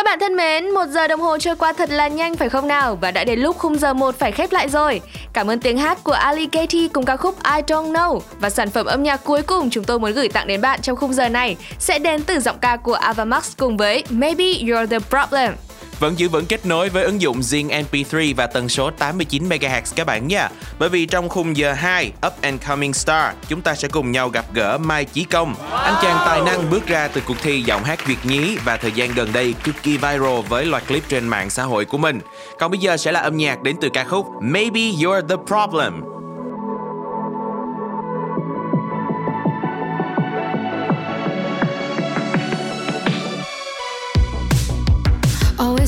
Các 0.00 0.04
bạn 0.04 0.18
thân 0.20 0.36
mến, 0.36 0.70
một 0.70 0.86
giờ 0.88 1.08
đồng 1.08 1.20
hồ 1.20 1.38
trôi 1.38 1.56
qua 1.56 1.72
thật 1.72 1.90
là 1.90 2.08
nhanh 2.08 2.36
phải 2.36 2.48
không 2.48 2.68
nào? 2.68 2.98
Và 3.00 3.10
đã 3.10 3.24
đến 3.24 3.40
lúc 3.40 3.58
khung 3.58 3.78
giờ 3.78 3.92
1 3.94 4.14
phải 4.18 4.32
khép 4.32 4.52
lại 4.52 4.68
rồi. 4.68 5.00
Cảm 5.32 5.50
ơn 5.50 5.60
tiếng 5.60 5.78
hát 5.78 6.04
của 6.04 6.12
Ali 6.12 6.46
Katy 6.46 6.88
cùng 6.88 7.04
ca 7.04 7.16
khúc 7.16 7.36
I 7.44 7.60
Don't 7.66 7.92
Know 7.92 8.20
và 8.40 8.50
sản 8.50 8.70
phẩm 8.70 8.86
âm 8.86 9.02
nhạc 9.02 9.24
cuối 9.24 9.42
cùng 9.42 9.70
chúng 9.70 9.84
tôi 9.84 9.98
muốn 9.98 10.12
gửi 10.12 10.28
tặng 10.28 10.46
đến 10.46 10.60
bạn 10.60 10.80
trong 10.82 10.96
khung 10.96 11.12
giờ 11.12 11.28
này 11.28 11.56
sẽ 11.78 11.98
đến 11.98 12.22
từ 12.22 12.40
giọng 12.40 12.58
ca 12.60 12.76
của 12.76 12.94
Ava 12.94 13.24
Max 13.24 13.56
cùng 13.58 13.76
với 13.76 14.04
Maybe 14.10 14.44
You're 14.44 14.86
the 14.86 14.98
Problem. 14.98 15.52
Vẫn 16.00 16.18
giữ 16.18 16.28
vững 16.28 16.46
kết 16.46 16.66
nối 16.66 16.88
với 16.88 17.04
ứng 17.04 17.20
dụng 17.20 17.40
Zing 17.40 17.84
MP3 17.84 18.34
và 18.36 18.46
tần 18.46 18.68
số 18.68 18.90
89 18.90 19.48
MHz 19.48 19.82
các 19.96 20.06
bạn 20.06 20.28
nha. 20.28 20.48
Bởi 20.78 20.88
vì 20.88 21.06
trong 21.06 21.28
khung 21.28 21.56
giờ 21.56 21.72
2 21.72 22.12
Up 22.26 22.32
and 22.42 22.62
Coming 22.68 22.92
Star, 22.92 23.34
chúng 23.48 23.60
ta 23.60 23.74
sẽ 23.74 23.88
cùng 23.88 24.12
nhau 24.12 24.28
gặp 24.28 24.44
gỡ 24.54 24.78
Mai 24.78 25.04
Chí 25.04 25.24
Công. 25.24 25.54
Anh 25.70 25.94
chàng 26.02 26.16
tài 26.26 26.40
năng 26.42 26.70
bước 26.70 26.86
ra 26.86 27.08
từ 27.08 27.20
cuộc 27.26 27.36
thi 27.42 27.62
giọng 27.62 27.84
hát 27.84 28.06
Việt 28.06 28.18
nhí 28.24 28.56
và 28.64 28.76
thời 28.76 28.92
gian 28.92 29.10
gần 29.14 29.32
đây 29.32 29.54
cực 29.64 29.74
kỳ 29.82 29.96
viral 29.96 30.40
với 30.48 30.64
loạt 30.64 30.86
clip 30.88 31.08
trên 31.08 31.28
mạng 31.28 31.50
xã 31.50 31.62
hội 31.62 31.84
của 31.84 31.98
mình. 31.98 32.20
Còn 32.58 32.70
bây 32.70 32.80
giờ 32.80 32.96
sẽ 32.96 33.12
là 33.12 33.20
âm 33.20 33.36
nhạc 33.36 33.62
đến 33.62 33.76
từ 33.80 33.88
ca 33.92 34.04
khúc 34.04 34.26
Maybe 34.42 34.80
You're 34.80 35.28
the 35.28 35.36
Problem. 35.46 36.19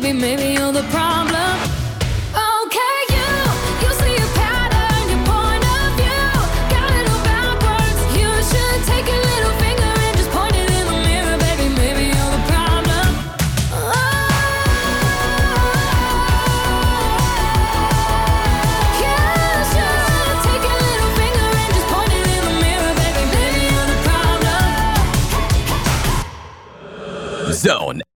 baby. 0.00 0.18
Maybe 0.18 0.54
you're 0.54 0.72
the 0.72 0.82
problem. 0.90 1.27